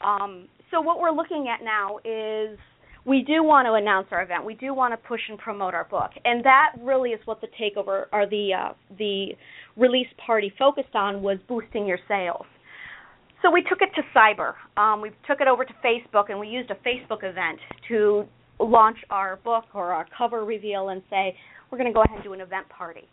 Um, 0.00 0.48
so 0.70 0.80
what 0.80 1.00
we're 1.00 1.10
looking 1.10 1.48
at 1.48 1.64
now 1.64 1.98
is 2.04 2.58
we 3.04 3.22
do 3.22 3.42
want 3.42 3.66
to 3.66 3.74
announce 3.74 4.08
our 4.10 4.22
event. 4.22 4.44
We 4.44 4.54
do 4.54 4.74
want 4.74 4.92
to 4.92 5.08
push 5.08 5.20
and 5.28 5.38
promote 5.38 5.74
our 5.74 5.84
book, 5.84 6.10
and 6.24 6.44
that 6.44 6.72
really 6.80 7.10
is 7.10 7.20
what 7.24 7.40
the 7.40 7.48
takeover 7.60 8.04
or 8.12 8.26
the 8.26 8.50
uh, 8.54 8.72
the 8.98 9.28
release 9.76 10.08
party 10.24 10.52
focused 10.58 10.94
on 10.94 11.22
was 11.22 11.38
boosting 11.48 11.86
your 11.86 11.98
sales. 12.06 12.46
So 13.42 13.50
we 13.50 13.62
took 13.62 13.78
it 13.80 13.88
to 13.96 14.02
cyber. 14.14 14.52
Um, 14.76 15.00
we 15.00 15.10
took 15.26 15.40
it 15.40 15.48
over 15.48 15.64
to 15.64 15.72
Facebook, 15.82 16.28
and 16.28 16.38
we 16.38 16.48
used 16.48 16.70
a 16.70 16.76
Facebook 16.86 17.24
event 17.24 17.58
to 17.88 18.24
launch 18.58 18.98
our 19.08 19.36
book 19.36 19.64
or 19.72 19.92
our 19.92 20.06
cover 20.16 20.44
reveal 20.44 20.90
and 20.90 21.02
say 21.08 21.34
we're 21.70 21.78
going 21.78 21.90
to 21.90 21.94
go 21.94 22.02
ahead 22.02 22.16
and 22.16 22.24
do 22.24 22.34
an 22.34 22.40
event 22.42 22.68
party. 22.68 23.08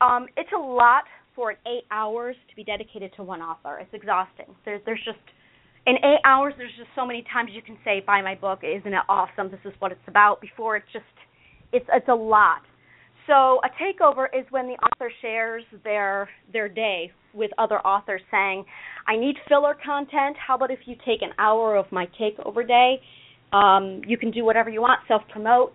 Um, 0.00 0.26
it's 0.36 0.50
a 0.56 0.60
lot 0.60 1.04
for 1.34 1.52
eight 1.66 1.84
hours 1.90 2.36
to 2.48 2.56
be 2.56 2.62
dedicated 2.62 3.12
to 3.16 3.24
one 3.24 3.40
author. 3.40 3.78
It's 3.80 3.92
exhausting. 3.92 4.54
There's 4.64 4.80
there's 4.86 5.02
just 5.04 5.18
in 5.86 5.96
eight 5.96 6.20
hours 6.24 6.54
there's 6.58 6.74
just 6.76 6.90
so 6.94 7.06
many 7.06 7.24
times 7.32 7.50
you 7.52 7.62
can 7.62 7.78
say 7.84 8.02
buy 8.06 8.22
my 8.22 8.34
book. 8.34 8.60
Isn't 8.62 8.92
it 8.92 9.02
awesome? 9.08 9.50
This 9.50 9.60
is 9.64 9.72
what 9.78 9.92
it's 9.92 10.08
about. 10.08 10.40
Before 10.40 10.76
it's 10.76 10.86
just 10.92 11.04
it's 11.72 11.86
it's 11.92 12.08
a 12.08 12.14
lot. 12.14 12.62
So 13.26 13.60
a 13.64 13.70
takeover 13.82 14.26
is 14.32 14.46
when 14.50 14.66
the 14.66 14.74
author 14.74 15.10
shares 15.20 15.64
their 15.84 16.28
their 16.52 16.68
day 16.68 17.12
with 17.34 17.50
other 17.58 17.78
authors 17.80 18.22
saying 18.30 18.64
i 19.06 19.16
need 19.16 19.36
filler 19.48 19.76
content. 19.84 20.36
How 20.44 20.56
about 20.56 20.70
if 20.70 20.80
you 20.86 20.94
take 21.04 21.22
an 21.22 21.30
hour 21.38 21.76
of 21.76 21.86
my 21.90 22.08
takeover 22.20 22.66
day? 22.66 23.00
Um, 23.52 24.02
you 24.06 24.18
can 24.18 24.30
do 24.30 24.44
whatever 24.44 24.70
you 24.70 24.80
want 24.80 25.00
self 25.06 25.22
promote 25.32 25.72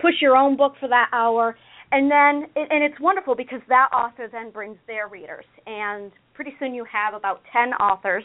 push 0.00 0.14
your 0.20 0.36
own 0.36 0.56
book 0.56 0.74
for 0.80 0.88
that 0.88 1.08
hour. 1.12 1.56
And 1.92 2.10
then 2.10 2.50
and 2.56 2.82
it's 2.82 3.00
wonderful 3.00 3.34
because 3.36 3.60
that 3.68 3.88
author 3.94 4.28
then 4.30 4.50
brings 4.50 4.76
their 4.86 5.08
readers. 5.08 5.44
And 5.66 6.10
pretty 6.34 6.52
soon 6.58 6.74
you 6.74 6.84
have 6.90 7.14
about 7.14 7.42
10 7.52 7.74
authors 7.74 8.24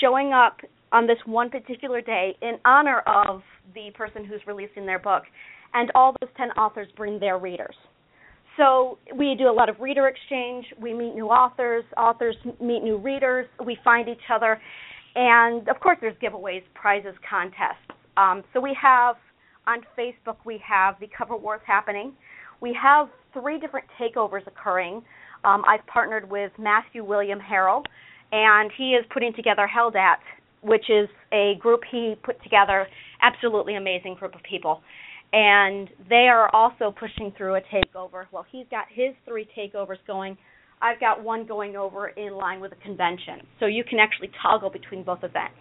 showing 0.00 0.32
up 0.32 0.58
on 0.92 1.06
this 1.06 1.18
one 1.24 1.50
particular 1.50 2.00
day 2.00 2.36
in 2.42 2.58
honor 2.64 3.00
of 3.00 3.42
the 3.74 3.90
person 3.94 4.24
who's 4.24 4.40
releasing 4.46 4.86
their 4.86 4.98
book. 4.98 5.22
And 5.74 5.90
all 5.94 6.14
those 6.20 6.30
10 6.36 6.50
authors 6.50 6.88
bring 6.96 7.18
their 7.18 7.38
readers. 7.38 7.74
So 8.58 8.98
we 9.16 9.34
do 9.38 9.48
a 9.48 9.52
lot 9.52 9.70
of 9.70 9.80
reader 9.80 10.08
exchange. 10.08 10.66
We 10.78 10.92
meet 10.92 11.14
new 11.14 11.28
authors. 11.28 11.84
Authors 11.96 12.36
meet 12.60 12.82
new 12.82 12.98
readers. 12.98 13.46
We 13.64 13.78
find 13.82 14.08
each 14.08 14.28
other. 14.30 14.60
And 15.14 15.68
of 15.68 15.80
course, 15.80 15.98
there's 16.00 16.16
giveaways, 16.22 16.62
prizes, 16.74 17.14
contests. 17.28 17.88
Um, 18.16 18.42
so 18.52 18.60
we 18.60 18.76
have 18.80 19.16
on 19.66 19.80
Facebook, 19.98 20.36
we 20.44 20.60
have 20.66 20.96
the 21.00 21.08
cover 21.16 21.36
wars 21.36 21.60
happening. 21.66 22.12
We 22.60 22.76
have 22.80 23.08
three 23.32 23.58
different 23.58 23.86
takeovers 24.00 24.46
occurring. 24.46 25.02
Um, 25.44 25.62
I've 25.66 25.86
partnered 25.86 26.28
with 26.30 26.52
Matthew 26.58 27.04
William 27.04 27.38
Harrell, 27.40 27.84
and 28.32 28.70
he 28.76 28.92
is 28.92 29.04
putting 29.12 29.34
together 29.34 29.68
Heldat, 29.68 30.16
which 30.62 30.88
is 30.88 31.08
a 31.32 31.54
group 31.60 31.82
he 31.90 32.14
put 32.24 32.42
together, 32.42 32.86
absolutely 33.20 33.76
amazing 33.76 34.16
group 34.18 34.34
of 34.34 34.40
people. 34.42 34.80
And 35.34 35.88
they 36.08 36.28
are 36.28 36.54
also 36.54 36.94
pushing 36.98 37.32
through 37.36 37.56
a 37.56 37.60
takeover. 37.60 38.24
Well, 38.32 38.44
he's 38.50 38.66
got 38.70 38.86
his 38.90 39.14
three 39.26 39.46
takeovers 39.56 39.98
going. 40.06 40.36
I've 40.80 40.98
got 40.98 41.22
one 41.22 41.46
going 41.46 41.76
over 41.76 42.08
in 42.08 42.32
line 42.32 42.60
with 42.60 42.72
a 42.72 42.76
convention. 42.76 43.40
So 43.60 43.66
you 43.66 43.84
can 43.84 43.98
actually 43.98 44.30
toggle 44.42 44.70
between 44.70 45.04
both 45.04 45.20
events. 45.22 45.54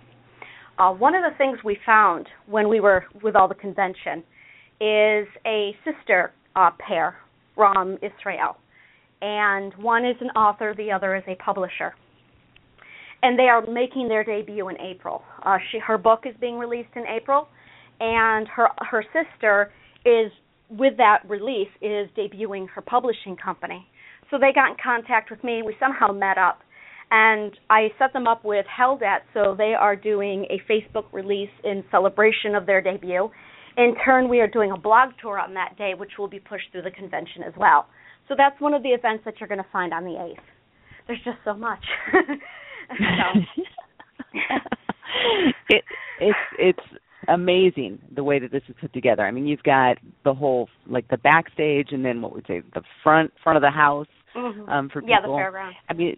Uh, 0.79 0.91
one 0.91 1.13
of 1.13 1.21
the 1.21 1.37
things 1.37 1.59
we 1.63 1.77
found 1.85 2.27
when 2.47 2.67
we 2.67 2.79
were 2.79 3.05
with 3.21 3.35
all 3.35 3.47
the 3.47 3.55
convention 3.55 4.23
is 4.79 5.27
a 5.45 5.75
sister 5.85 6.33
uh, 6.55 6.71
pair 6.79 7.17
from 7.55 7.97
Israel. 7.97 8.57
And 9.21 9.73
one 9.75 10.05
is 10.05 10.15
an 10.21 10.29
author, 10.29 10.73
the 10.75 10.91
other 10.91 11.15
is 11.15 11.23
a 11.27 11.35
publisher 11.35 11.93
and 13.23 13.37
they 13.37 13.47
are 13.47 13.65
making 13.65 14.07
their 14.07 14.23
debut 14.23 14.69
in 14.69 14.79
April. 14.79 15.23
Uh, 15.43 15.57
she 15.71 15.79
her 15.79 15.97
book 15.97 16.21
is 16.25 16.35
being 16.39 16.57
released 16.57 16.89
in 16.95 17.03
April, 17.07 17.47
and 17.99 18.47
her 18.47 18.69
her 18.79 19.03
sister 19.13 19.71
is 20.05 20.31
with 20.69 20.97
that 20.97 21.19
release 21.27 21.69
is 21.81 22.09
debuting 22.17 22.67
her 22.69 22.81
publishing 22.81 23.35
company. 23.35 23.85
So 24.29 24.37
they 24.39 24.53
got 24.53 24.71
in 24.71 24.77
contact 24.81 25.29
with 25.29 25.43
me. 25.43 25.61
We 25.61 25.75
somehow 25.79 26.13
met 26.13 26.37
up, 26.37 26.59
and 27.11 27.51
I 27.69 27.89
set 27.99 28.13
them 28.13 28.27
up 28.27 28.45
with 28.45 28.65
Heldat. 28.65 29.19
So 29.33 29.55
they 29.57 29.73
are 29.77 29.95
doing 29.95 30.45
a 30.49 30.61
Facebook 30.71 31.05
release 31.11 31.49
in 31.63 31.83
celebration 31.91 32.55
of 32.55 32.65
their 32.65 32.81
debut. 32.81 33.29
In 33.77 33.95
turn, 34.03 34.29
we 34.29 34.39
are 34.39 34.47
doing 34.47 34.71
a 34.71 34.77
blog 34.77 35.09
tour 35.21 35.39
on 35.39 35.53
that 35.53 35.77
day, 35.77 35.93
which 35.97 36.11
will 36.17 36.27
be 36.27 36.39
pushed 36.39 36.71
through 36.71 36.83
the 36.83 36.91
convention 36.91 37.43
as 37.43 37.53
well. 37.57 37.87
So 38.27 38.35
that's 38.37 38.59
one 38.59 38.73
of 38.73 38.83
the 38.83 38.89
events 38.89 39.23
that 39.25 39.35
you're 39.39 39.47
going 39.47 39.63
to 39.63 39.69
find 39.71 39.93
on 39.93 40.03
the 40.03 40.11
8th. 40.11 40.35
There's 41.07 41.21
just 41.23 41.37
so 41.43 41.53
much. 41.53 41.83
it, 45.69 45.83
it's 46.19 46.37
it's 46.57 46.79
amazing 47.27 47.99
the 48.13 48.23
way 48.23 48.39
that 48.39 48.51
this 48.51 48.63
is 48.67 48.75
put 48.79 48.93
together. 48.93 49.23
I 49.23 49.31
mean, 49.31 49.47
you've 49.47 49.63
got 49.63 49.97
the 50.23 50.33
whole 50.33 50.69
like 50.87 51.07
the 51.09 51.17
backstage, 51.17 51.89
and 51.91 52.03
then 52.03 52.21
what 52.21 52.33
would 52.33 52.45
say 52.47 52.61
the 52.73 52.81
front 53.03 53.31
front 53.43 53.57
of 53.57 53.61
the 53.61 53.71
house 53.71 54.07
mm-hmm. 54.35 54.69
um, 54.69 54.89
for 54.89 55.01
people. 55.01 55.09
Yeah, 55.09 55.21
the 55.21 55.33
fairgrounds. 55.33 55.77
I 55.89 55.93
mean, 55.93 56.17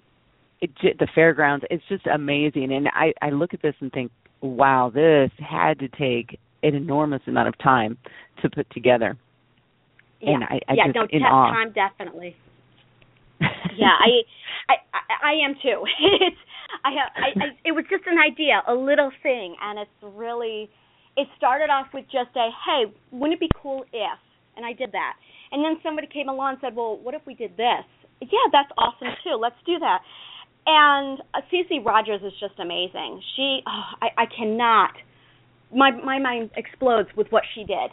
it, 0.61 0.71
it, 0.81 0.99
the 0.99 1.07
fairgrounds. 1.13 1.65
It's 1.69 1.83
just 1.89 2.07
amazing, 2.07 2.73
and 2.73 2.87
I 2.89 3.13
I 3.21 3.29
look 3.29 3.53
at 3.53 3.61
this 3.61 3.75
and 3.79 3.91
think, 3.91 4.11
wow, 4.41 4.91
this 4.93 5.31
had 5.37 5.79
to 5.79 5.87
take 5.87 6.39
an 6.63 6.75
enormous 6.75 7.21
amount 7.27 7.49
of 7.49 7.57
time 7.59 7.97
to 8.41 8.49
put 8.49 8.69
together. 8.71 9.17
Yeah, 10.21 10.35
and 10.35 10.43
I, 10.45 10.59
I 10.69 10.73
yeah, 10.73 10.87
just 10.87 10.95
no, 10.95 11.01
in 11.03 11.19
t- 11.19 11.25
awe. 11.25 11.51
time 11.51 11.73
definitely. 11.73 12.35
Yeah, 13.77 13.95
I, 13.97 14.23
I, 14.69 14.75
I, 15.31 15.33
am 15.45 15.55
too. 15.61 15.83
it's 16.21 16.41
I 16.83 16.89
I, 16.89 17.27
I 17.35 17.45
it 17.65 17.71
was 17.71 17.85
just 17.89 18.03
an 18.07 18.17
idea, 18.17 18.61
a 18.67 18.73
little 18.73 19.11
thing, 19.21 19.55
and 19.61 19.79
it's 19.79 19.99
really 20.01 20.69
it 21.15 21.27
started 21.37 21.69
off 21.69 21.87
with 21.93 22.05
just 22.05 22.35
a 22.35 22.49
hey, 22.65 22.91
wouldn't 23.11 23.37
it 23.37 23.39
be 23.39 23.49
cool 23.61 23.85
if? 23.93 24.19
And 24.55 24.65
I 24.65 24.73
did 24.73 24.91
that. 24.91 25.13
And 25.51 25.63
then 25.63 25.77
somebody 25.83 26.07
came 26.07 26.29
along 26.29 26.57
and 26.57 26.59
said, 26.61 26.75
well, 26.75 26.97
what 27.01 27.13
if 27.13 27.21
we 27.25 27.33
did 27.33 27.57
this? 27.57 27.85
Yeah, 28.21 28.47
that's 28.51 28.69
awesome 28.77 29.09
too. 29.23 29.37
Let's 29.39 29.57
do 29.65 29.79
that. 29.79 29.99
And 30.65 31.19
uh, 31.33 31.41
Cece 31.51 31.83
Rogers 31.83 32.21
is 32.23 32.33
just 32.39 32.57
amazing. 32.59 33.21
She, 33.35 33.59
oh, 33.67 33.85
I, 34.01 34.23
I 34.23 34.25
cannot. 34.25 34.91
My 35.75 35.91
my 35.91 36.19
mind 36.19 36.51
explodes 36.55 37.09
with 37.17 37.27
what 37.31 37.43
she 37.53 37.63
did. 37.63 37.91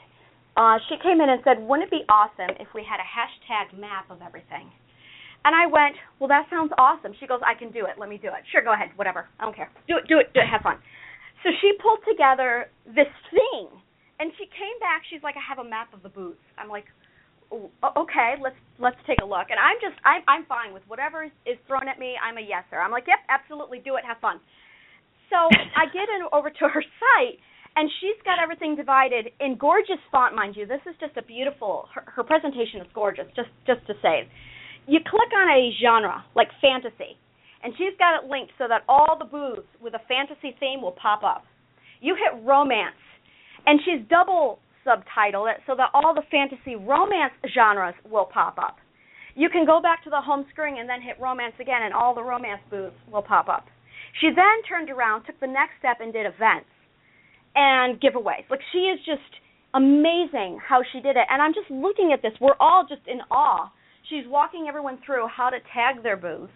Uh, 0.56 0.78
she 0.88 0.96
came 1.02 1.20
in 1.20 1.28
and 1.30 1.40
said, 1.42 1.58
"Wouldn't 1.60 1.88
it 1.88 1.90
be 1.90 2.04
awesome 2.08 2.54
if 2.60 2.68
we 2.74 2.84
had 2.84 3.00
a 3.00 3.08
hashtag 3.08 3.78
map 3.78 4.10
of 4.10 4.20
everything?" 4.22 4.70
And 5.44 5.56
I 5.56 5.64
went, 5.66 5.96
well, 6.18 6.28
that 6.28 6.46
sounds 6.52 6.72
awesome. 6.76 7.12
She 7.18 7.26
goes, 7.26 7.40
I 7.40 7.56
can 7.56 7.72
do 7.72 7.88
it. 7.88 7.96
Let 7.96 8.08
me 8.08 8.18
do 8.20 8.28
it. 8.28 8.44
Sure, 8.52 8.60
go 8.60 8.74
ahead. 8.74 8.92
Whatever. 8.96 9.24
I 9.40 9.44
don't 9.48 9.56
care. 9.56 9.70
Do 9.88 9.96
it. 9.96 10.04
Do 10.06 10.20
it. 10.20 10.32
Do 10.36 10.40
it. 10.40 10.48
Have 10.52 10.60
fun. 10.60 10.76
So 11.42 11.48
she 11.64 11.72
pulled 11.80 12.04
together 12.04 12.68
this 12.84 13.08
thing, 13.32 13.72
and 14.20 14.28
she 14.36 14.44
came 14.52 14.76
back. 14.84 15.00
She's 15.08 15.24
like, 15.24 15.36
I 15.40 15.44
have 15.44 15.56
a 15.56 15.68
map 15.68 15.94
of 15.96 16.04
the 16.04 16.12
booths. 16.12 16.44
I'm 16.60 16.68
like, 16.68 16.84
oh, 17.48 17.72
okay, 17.96 18.36
let's 18.36 18.60
let's 18.76 19.00
take 19.08 19.24
a 19.24 19.28
look. 19.28 19.48
And 19.48 19.56
I'm 19.56 19.80
just, 19.80 19.96
I'm 20.04 20.20
I'm 20.28 20.44
fine 20.44 20.76
with 20.76 20.84
whatever 20.84 21.24
is, 21.24 21.32
is 21.48 21.56
thrown 21.64 21.88
at 21.88 21.96
me. 21.96 22.20
I'm 22.20 22.36
a 22.36 22.44
yeser. 22.44 22.76
I'm 22.76 22.92
like, 22.92 23.08
yep, 23.08 23.24
absolutely, 23.32 23.80
do 23.80 23.96
it. 23.96 24.04
Have 24.04 24.20
fun. 24.20 24.36
So 25.32 25.40
I 25.40 25.88
get 25.88 26.12
in 26.12 26.28
over 26.36 26.50
to 26.50 26.64
her 26.68 26.84
site, 27.00 27.40
and 27.76 27.88
she's 28.04 28.20
got 28.28 28.36
everything 28.36 28.76
divided 28.76 29.32
in 29.40 29.56
gorgeous 29.56 30.02
font, 30.12 30.36
mind 30.36 30.60
you. 30.60 30.66
This 30.66 30.84
is 30.84 30.92
just 31.00 31.16
a 31.16 31.24
beautiful. 31.24 31.88
Her, 31.94 32.04
her 32.20 32.24
presentation 32.24 32.84
is 32.84 32.88
gorgeous. 32.92 33.32
Just 33.32 33.48
just 33.64 33.80
to 33.88 33.96
say 34.04 34.28
you 34.90 34.98
click 34.98 35.30
on 35.30 35.46
a 35.46 35.70
genre 35.78 36.24
like 36.34 36.50
fantasy, 36.60 37.14
and 37.62 37.72
she's 37.78 37.94
got 37.94 38.18
it 38.18 38.28
linked 38.28 38.50
so 38.58 38.66
that 38.66 38.82
all 38.88 39.14
the 39.14 39.24
booths 39.24 39.70
with 39.78 39.94
a 39.94 40.02
fantasy 40.10 40.50
theme 40.58 40.82
will 40.82 40.98
pop 40.98 41.22
up. 41.22 41.44
You 42.02 42.18
hit 42.18 42.42
romance, 42.42 42.98
and 43.66 43.78
she's 43.84 44.02
double 44.10 44.58
subtitled 44.82 45.46
it 45.46 45.62
so 45.64 45.76
that 45.76 45.94
all 45.94 46.12
the 46.12 46.26
fantasy 46.26 46.74
romance 46.74 47.38
genres 47.54 47.94
will 48.10 48.24
pop 48.26 48.58
up. 48.58 48.78
You 49.36 49.48
can 49.48 49.64
go 49.64 49.80
back 49.80 50.02
to 50.04 50.10
the 50.10 50.20
home 50.20 50.44
screen 50.50 50.74
and 50.76 50.88
then 50.88 51.00
hit 51.00 51.20
romance 51.22 51.54
again, 51.60 51.86
and 51.86 51.94
all 51.94 52.12
the 52.12 52.26
romance 52.26 52.62
booths 52.68 52.98
will 53.12 53.22
pop 53.22 53.48
up. 53.48 53.66
She 54.20 54.26
then 54.34 54.58
turned 54.68 54.90
around, 54.90 55.22
took 55.22 55.38
the 55.38 55.46
next 55.46 55.78
step, 55.78 56.00
and 56.00 56.12
did 56.12 56.26
events 56.26 56.66
and 57.54 58.00
giveaways. 58.00 58.42
Like 58.50 58.66
she 58.72 58.90
is 58.90 58.98
just 59.06 59.38
amazing 59.72 60.58
how 60.58 60.82
she 60.90 60.98
did 60.98 61.14
it. 61.14 61.30
And 61.30 61.40
I'm 61.40 61.54
just 61.54 61.70
looking 61.70 62.10
at 62.12 62.22
this. 62.22 62.32
We're 62.40 62.58
all 62.58 62.86
just 62.88 63.06
in 63.06 63.20
awe 63.30 63.70
she's 64.10 64.26
walking 64.26 64.66
everyone 64.68 64.98
through 65.06 65.26
how 65.28 65.48
to 65.48 65.58
tag 65.72 66.02
their 66.02 66.16
booth. 66.16 66.50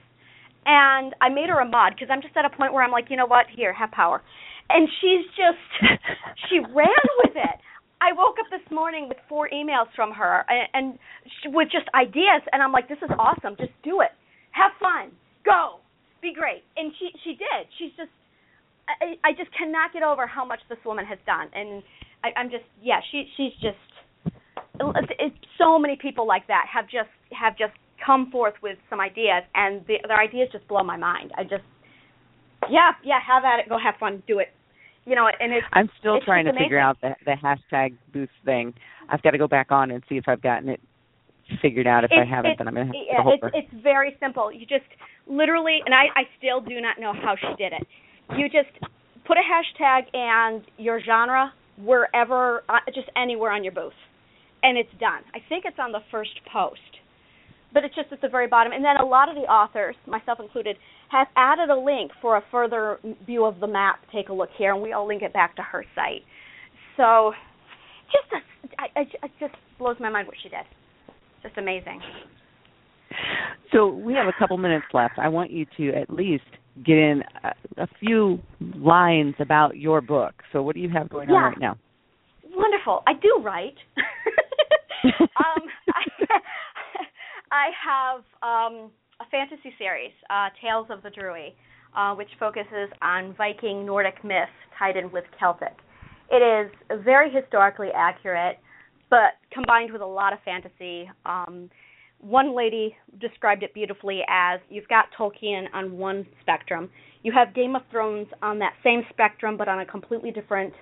And 0.67 1.15
I 1.21 1.29
made 1.29 1.49
her 1.49 1.61
a 1.61 1.69
mod 1.69 1.95
because 1.95 2.09
I'm 2.11 2.21
just 2.23 2.37
at 2.37 2.45
a 2.45 2.51
point 2.51 2.73
where 2.73 2.83
I'm 2.83 2.91
like, 2.91 3.07
you 3.09 3.17
know 3.17 3.27
what? 3.27 3.47
Here, 3.55 3.73
have 3.73 3.91
power. 3.93 4.23
And 4.69 4.89
she's 5.01 5.25
just, 5.37 5.63
she 6.49 6.59
ran 6.59 7.07
with 7.25 7.37
it. 7.37 7.57
I 8.01 8.13
woke 8.13 8.37
up 8.41 8.49
this 8.51 8.65
morning 8.71 9.09
with 9.09 9.19
four 9.29 9.49
emails 9.49 9.87
from 9.95 10.13
her 10.13 10.45
and, 10.49 10.69
and 10.75 10.99
she, 11.41 11.49
with 11.49 11.69
just 11.71 11.87
ideas, 11.95 12.43
and 12.53 12.63
I'm 12.63 12.73
like, 12.73 12.89
this 12.89 13.01
is 13.01 13.11
awesome. 13.19 13.57
Just 13.57 13.73
do 13.83 14.01
it. 14.01 14.13
Have 14.53 14.73
fun. 14.81 15.13
Go. 15.45 15.81
Be 16.21 16.33
great. 16.33 16.65
And 16.77 16.93
she 16.99 17.13
she 17.25 17.33
did. 17.37 17.69
She's 17.79 17.93
just, 17.97 18.13
I, 18.89 19.17
I 19.25 19.33
just 19.33 19.53
cannot 19.57 19.93
get 19.93 20.03
over 20.03 20.27
how 20.27 20.45
much 20.45 20.61
this 20.69 20.79
woman 20.85 21.05
has 21.05 21.19
done. 21.27 21.49
And 21.53 21.83
I, 22.25 22.33
I'm 22.41 22.49
just, 22.49 22.65
yeah, 22.81 23.01
she 23.13 23.29
she's 23.37 23.53
just, 23.61 23.94
it, 24.81 25.11
it, 25.19 25.33
so 25.59 25.79
many 25.79 25.97
people 26.01 26.27
like 26.27 26.47
that 26.49 26.67
have 26.73 26.85
just 26.85 27.11
have 27.39 27.57
just 27.57 27.73
come 28.05 28.31
forth 28.31 28.55
with 28.63 28.79
some 28.91 29.01
ideas, 29.01 29.43
and 29.55 29.83
the, 29.87 29.97
their 30.07 30.21
ideas 30.21 30.49
just 30.53 30.67
blow 30.69 30.83
my 30.83 30.97
mind. 30.97 31.33
I 31.39 31.43
just, 31.45 31.65
yeah, 32.71 32.93
yeah, 33.05 33.19
have 33.27 33.45
at 33.45 33.61
it, 33.61 33.69
go 33.69 33.79
have 33.79 33.95
fun, 33.99 34.23
do 34.27 34.39
it. 34.39 34.49
You 35.07 35.15
know, 35.15 35.29
and 35.39 35.53
it's. 35.53 35.67
I'm 35.73 35.91
still 35.99 36.17
it's 36.17 36.25
trying 36.25 36.47
to 36.47 36.51
amazing. 36.51 36.65
figure 36.65 36.79
out 36.79 37.01
the 37.01 37.15
the 37.25 37.35
hashtag 37.43 37.95
boost 38.13 38.33
thing. 38.45 38.75
I've 39.09 39.23
got 39.23 39.33
to 39.33 39.39
go 39.39 39.49
back 39.49 39.71
on 39.71 39.91
and 39.91 40.03
see 40.09 40.17
if 40.17 40.25
I've 40.27 40.43
gotten 40.43 40.69
it 40.69 40.81
figured 41.61 41.87
out. 41.87 42.05
If 42.05 42.11
I 42.13 42.25
haven't, 42.25 42.53
it's- 42.53 42.59
then 42.59 42.69
I'm 42.69 42.75
gonna 42.75 42.87
have 42.87 42.93
to 42.95 43.05
yeah, 43.07 43.23
hold 43.23 43.41
it's, 43.43 43.69
it's 43.71 43.83
very 43.83 44.17
simple. 44.21 44.51
You 44.53 44.67
just 44.67 44.85
literally, 45.27 45.81
and 45.85 45.95
I, 45.95 46.05
I 46.17 46.23
still 46.39 46.61
do 46.61 46.81
not 46.81 46.99
know 46.99 47.13
how 47.13 47.37
she 47.37 47.55
did 47.63 47.73
it. 47.73 47.87
You 48.37 48.49
just 48.49 48.73
put 49.27 49.37
a 49.37 49.43
hashtag 49.45 50.15
and 50.15 50.63
your 50.79 51.01
genre 51.03 51.53
wherever, 51.79 52.63
uh, 52.69 52.79
just 52.95 53.09
anywhere 53.17 53.51
on 53.51 53.65
your 53.65 53.73
booth, 53.73 53.93
and 54.65 54.79
it's 54.79 54.91
done. 54.99 55.21
I 55.35 55.39
think 55.49 55.65
it's 55.67 55.77
on 55.79 55.93
the 55.93 56.01
first 56.11 56.33
post, 56.51 56.81
but 57.73 57.85
it's 57.85 57.95
just 57.95 58.09
at 58.11 58.21
the 58.23 58.29
very 58.29 58.49
bottom. 58.49 58.73
And 58.73 58.83
then 58.85 58.97
a 58.97 59.05
lot 59.05 59.29
of 59.29 59.35
the 59.37 59.43
authors, 59.43 59.95
myself 60.07 60.41
included, 60.41 60.77
have 61.11 61.29
added 61.37 61.69
a 61.69 61.79
link 61.79 62.11
for 62.23 62.39
a 62.39 62.43
further 62.51 62.99
view 63.27 63.45
of 63.45 63.61
the 63.61 63.67
map. 63.67 64.01
Take 64.13 64.31
a 64.31 64.33
look 64.33 64.49
here, 64.57 64.73
and 64.73 64.83
we 64.83 64.93
all 64.93 65.07
link 65.07 65.23
it 65.23 65.33
back 65.35 65.55
to 65.57 65.63
her 65.63 65.85
site. 65.95 66.23
So, 66.97 67.33
just 68.11 68.33
a, 68.33 68.83
I, 68.83 69.01
I, 69.01 69.27
it 69.27 69.31
just 69.39 69.55
blows 69.79 69.97
my 70.01 70.09
mind 70.09 70.27
what 70.27 70.37
she 70.43 70.49
did. 70.49 70.65
Just 71.43 71.59
amazing. 71.59 72.01
So 73.73 73.89
we 73.89 74.15
have 74.15 74.29
a 74.29 74.33
couple 74.39 74.57
minutes 74.57 74.87
left. 74.95 75.19
I 75.19 75.29
want 75.29 75.51
you 75.51 75.67
to 75.77 75.91
at 75.93 76.09
least 76.09 76.45
get 76.87 76.97
in 76.97 77.23
a, 77.45 77.83
a 77.83 77.89
few 78.01 78.39
lines 78.77 79.35
about 79.41 79.77
your 79.77 80.01
book. 80.01 80.33
So 80.53 80.63
what 80.63 80.75
do 80.75 80.81
you 80.81 80.89
have 80.89 81.09
going 81.11 81.29
Yeah. 81.29 81.37
on 81.37 81.43
right 81.43 81.61
now? 81.61 81.77
Wonderful. 82.55 83.03
I 83.07 83.15
do 83.15 83.41
write. 83.43 83.77
um, 85.05 85.63
I, 85.95 86.05
I 87.51 87.67
have 87.85 88.19
um, 88.43 88.91
a 89.21 89.29
fantasy 89.31 89.75
series, 89.79 90.13
uh, 90.31 90.49
Tales 90.63 90.87
of 90.91 91.03
the 91.03 91.11
Druid, 91.11 91.53
uh, 91.97 92.15
which 92.15 92.29
focuses 92.39 92.91
on 93.03 93.35
Viking 93.37 93.85
Nordic 93.85 94.23
myths 94.25 94.51
tied 94.79 94.97
in 94.97 95.11
with 95.11 95.25
Celtic. 95.39 95.77
It 96.31 96.43
is 96.43 96.73
very 97.05 97.31
historically 97.31 97.89
accurate, 97.95 98.59
but 99.11 99.39
combined 99.53 99.93
with 99.93 100.03
a 100.03 100.07
lot 100.07 100.33
of 100.33 100.39
fantasy. 100.45 101.11
Um, 101.27 101.71
one 102.19 102.57
lady 102.57 102.97
described 103.21 103.63
it 103.63 103.75
beautifully 103.75 104.21
as 104.29 104.61
you've 104.71 104.89
got 104.89 105.07
Tolkien 105.19 105.67
on 105.75 105.99
one 105.99 106.27
spectrum, 106.41 106.91
you 107.23 107.33
have 107.33 107.55
Game 107.55 107.77
of 107.77 107.83
Thrones 107.91 108.29
on 108.43 108.59
that 108.61 108.75
same 108.83 109.03
spectrum, 109.11 109.57
but 109.57 109.69
on 109.69 109.81
a 109.81 109.87
completely 109.87 110.31
different 110.31 110.73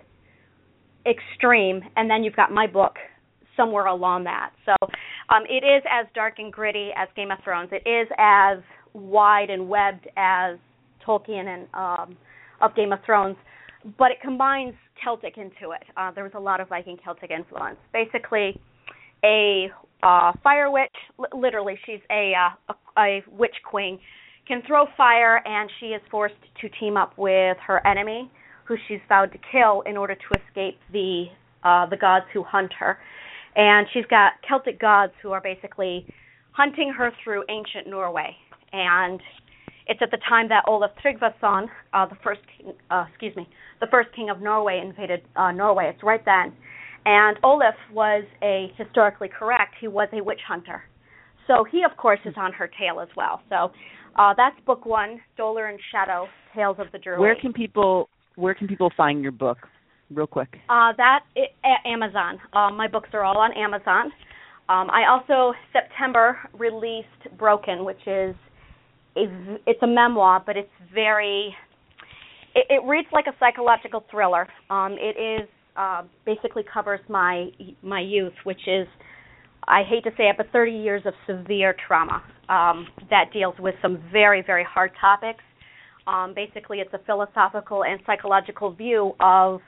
extreme, 1.07 1.81
and 1.97 2.11
then 2.11 2.23
you've 2.25 2.37
got 2.37 2.51
my 2.51 2.67
book 2.67 2.97
somewhere 3.57 3.87
along 3.87 4.25
that. 4.25 4.51
So 4.65 4.75
um, 5.29 5.43
it 5.49 5.65
is 5.65 5.83
as 5.91 6.07
dark 6.15 6.35
and 6.39 6.53
gritty 6.53 6.91
as 6.97 7.09
Game 7.17 7.31
of 7.31 7.39
Thrones. 7.45 7.71
It 7.73 7.89
is 7.89 8.09
as 8.19 8.59
wide 8.95 9.51
and 9.51 9.69
webbed 9.69 10.09
as 10.17 10.59
Tolkien 11.07 11.47
and 11.47 11.67
um, 11.75 12.17
of 12.61 12.75
Game 12.77 12.93
of 12.93 13.01
Thrones, 13.05 13.37
but 13.99 14.11
it 14.11 14.21
combines 14.23 14.75
Celtic 15.03 15.37
into 15.37 15.73
it. 15.73 15.83
Uh, 15.97 16.13
there 16.13 16.25
was 16.25 16.33
a 16.37 16.41
lot 16.41 16.61
of 16.61 16.69
Viking 16.69 16.97
Celtic 17.05 17.31
influence. 17.31 17.77
Basically, 17.93 18.59
a 19.25 19.69
uh, 20.03 20.33
fire 20.43 20.71
witch, 20.71 20.95
li- 21.19 21.27
literally, 21.33 21.79
she's 21.87 22.01
a, 22.11 22.33
uh, 22.37 22.73
a 22.73 23.01
a 23.01 23.23
witch 23.31 23.55
queen, 23.65 23.99
can 24.47 24.63
throw 24.67 24.87
fire, 24.97 25.41
and 25.47 25.71
she 25.81 25.87
is 25.87 26.03
forced 26.11 26.35
to 26.61 26.69
team 26.81 26.97
up 26.97 27.17
with 27.17 27.57
her 27.67 27.85
enemy, 27.87 28.31
who 28.73 28.79
she's 28.89 29.01
vowed 29.09 29.33
to 29.33 29.39
kill 29.51 29.83
in 29.83 29.97
order 29.97 30.15
to 30.15 30.41
escape 30.41 30.79
the 30.93 31.27
uh, 31.63 31.87
the 31.87 31.97
gods 31.97 32.25
who 32.33 32.43
hunt 32.43 32.73
her. 32.79 32.99
And 33.55 33.87
she's 33.93 34.07
got 34.07 34.33
Celtic 34.49 34.81
gods 34.81 35.13
who 35.23 35.31
are 35.33 35.41
basically 35.41 36.07
hunting 36.53 36.93
her 36.97 37.13
through 37.23 37.45
ancient 37.49 37.87
Norway. 37.87 38.35
And 38.73 39.21
it's 39.87 40.01
at 40.03 40.11
the 40.11 40.19
time 40.29 40.49
that 40.49 40.65
Olaf 40.67 40.91
Tryggvason, 41.05 41.67
uh, 41.93 42.07
the 42.07 42.17
first, 42.25 42.41
king, 42.57 42.73
uh, 42.91 43.05
excuse 43.09 43.37
me, 43.37 43.47
the 43.81 43.87
first 43.91 44.09
king 44.17 44.31
of 44.31 44.41
Norway, 44.41 44.81
invaded 44.85 45.23
uh, 45.37 45.53
Norway. 45.53 45.93
It's 45.95 46.03
right 46.03 46.25
then. 46.25 46.53
And 47.05 47.37
Olaf 47.45 47.75
was 47.93 48.25
a 48.43 48.73
historically 48.77 49.29
correct. 49.29 49.75
He 49.81 49.89
was 49.89 50.09
a 50.13 50.23
witch 50.23 50.41
hunter. 50.49 50.83
So 51.47 51.65
he, 51.71 51.83
of 51.89 51.97
course, 51.97 52.21
is 52.25 52.35
on 52.37 52.53
her 52.55 52.71
tail 52.81 53.01
as 53.01 53.09
well. 53.17 53.43
So 53.51 53.71
uh, 54.17 54.35
that's 54.37 54.57
book 54.65 54.87
one, 54.87 55.21
Dolor 55.37 55.67
and 55.67 55.79
Shadow, 55.93 56.27
Tales 56.55 56.77
of 56.79 56.87
the 56.93 56.99
Druid. 56.99 57.21
Where 57.21 57.37
can 57.39 57.53
people 57.53 58.09
where 58.37 58.55
can 58.55 58.69
people 58.69 58.91
find 58.97 59.23
your 59.23 59.33
book? 59.33 59.59
Real 60.11 60.27
quick. 60.27 60.59
Uh, 60.69 60.93
that 60.97 61.21
i 61.37 61.47
a- 61.67 61.89
Amazon. 61.89 62.39
Uh, 62.53 62.71
my 62.71 62.87
books 62.87 63.09
are 63.13 63.25
all 63.25 63.39
on 63.39 63.53
Amazon. 63.53 64.13
Um, 64.69 64.91
I 64.91 65.07
also 65.09 65.55
September 65.73 66.39
released 66.59 67.39
Broken, 67.39 67.85
which 67.85 68.01
is 68.07 68.35
a, 69.17 69.59
it's 69.67 69.83
a 69.83 69.87
memoir, 69.87 70.43
but 70.45 70.57
it's 70.57 70.71
very 70.95 71.55
it, 72.55 72.67
it 72.69 72.85
reads 72.87 73.09
like 73.13 73.27
a 73.27 73.35
psychological 73.39 74.05
thriller. 74.11 74.47
Um, 74.71 74.97
it 74.99 75.43
is 75.43 75.49
uh, 75.77 76.03
basically 76.25 76.63
covers 76.73 77.01
my 77.09 77.49
my 77.83 78.01
youth, 78.01 78.35
which 78.45 78.67
is 78.67 78.87
I 79.67 79.83
hate 79.83 80.05
to 80.05 80.11
say 80.17 80.25
it, 80.25 80.37
but 80.37 80.47
30 80.53 80.73
years 80.73 81.03
of 81.07 81.15
severe 81.27 81.75
trauma 81.87 82.23
um, 82.49 82.87
that 83.11 83.33
deals 83.33 83.55
with 83.59 83.75
some 83.81 84.03
very 84.13 84.43
very 84.43 84.65
hard 84.65 84.93
topics. 85.01 85.43
Um, 86.07 86.35
basically, 86.35 86.79
it's 86.79 86.93
a 86.93 87.01
philosophical 87.07 87.85
and 87.85 88.01
psychological 88.07 88.73
view 88.73 89.13
of 89.21 89.61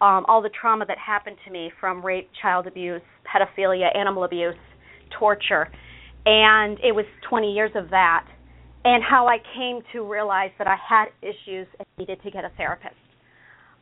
um, 0.00 0.24
all 0.28 0.42
the 0.42 0.50
trauma 0.60 0.84
that 0.86 0.98
happened 0.98 1.36
to 1.46 1.52
me 1.52 1.70
from 1.80 2.04
rape, 2.04 2.28
child 2.40 2.66
abuse, 2.66 3.02
pedophilia, 3.24 3.96
animal 3.96 4.24
abuse, 4.24 4.54
torture, 5.18 5.68
and 6.26 6.78
it 6.80 6.94
was 6.94 7.06
20 7.28 7.52
years 7.52 7.70
of 7.74 7.90
that, 7.90 8.26
and 8.84 9.02
how 9.02 9.26
I 9.26 9.38
came 9.56 9.80
to 9.92 10.10
realize 10.10 10.50
that 10.58 10.66
I 10.66 10.76
had 10.76 11.06
issues 11.22 11.66
and 11.78 11.86
needed 11.98 12.22
to 12.22 12.30
get 12.30 12.44
a 12.44 12.50
therapist. 12.56 12.94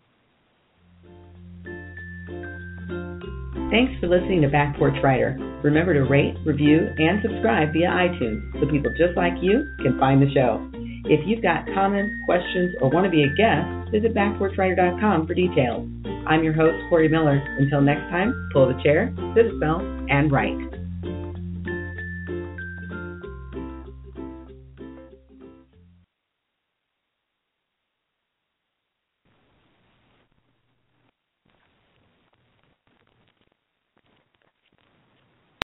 Thanks 3.71 3.93
for 4.01 4.09
listening 4.09 4.43
to 4.43 4.49
Back 4.49 4.79
Porch 4.79 4.97
Writer. 5.03 5.52
Remember 5.63 5.95
to 5.95 6.03
rate, 6.03 6.37
review, 6.45 6.89
and 6.99 7.23
subscribe 7.23 7.73
via 7.73 7.89
iTunes 7.89 8.53
so 8.61 8.67
people 8.71 8.91
just 8.99 9.17
like 9.17 9.35
you 9.41 9.65
can 9.83 9.99
find 9.99 10.21
the 10.21 10.33
show. 10.35 10.59
If 11.05 11.27
you've 11.27 11.43
got 11.43 11.67
comments, 11.75 12.15
questions, 12.27 12.75
or 12.81 12.91
want 12.91 13.05
to 13.05 13.11
be 13.11 13.23
a 13.23 13.35
guest, 13.35 13.91
visit 13.91 14.15
backporchwriter.com 14.15 15.27
for 15.27 15.35
details. 15.35 15.89
I'm 16.27 16.45
your 16.45 16.53
host, 16.53 16.77
Corey 16.89 17.09
Miller. 17.09 17.43
Until 17.59 17.81
next 17.81 18.09
time, 18.11 18.33
pull 18.53 18.69
the 18.69 18.81
chair, 18.83 19.13
sit 19.35 19.47
spell, 19.57 19.81
and 20.09 20.31
write. 20.31 20.72